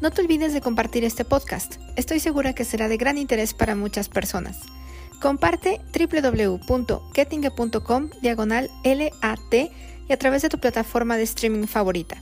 [0.00, 1.74] No te olvides de compartir este podcast.
[1.96, 4.60] Estoy segura que será de gran interés para muchas personas.
[5.22, 12.16] Comparte www.kettinge.com diagonal LAT y a través de tu plataforma de streaming favorita.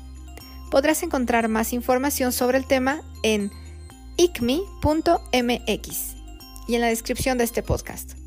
[0.71, 3.51] Podrás encontrar más información sobre el tema en
[4.19, 4.67] icmi.mx
[6.69, 8.20] y en la descripción de este podcast.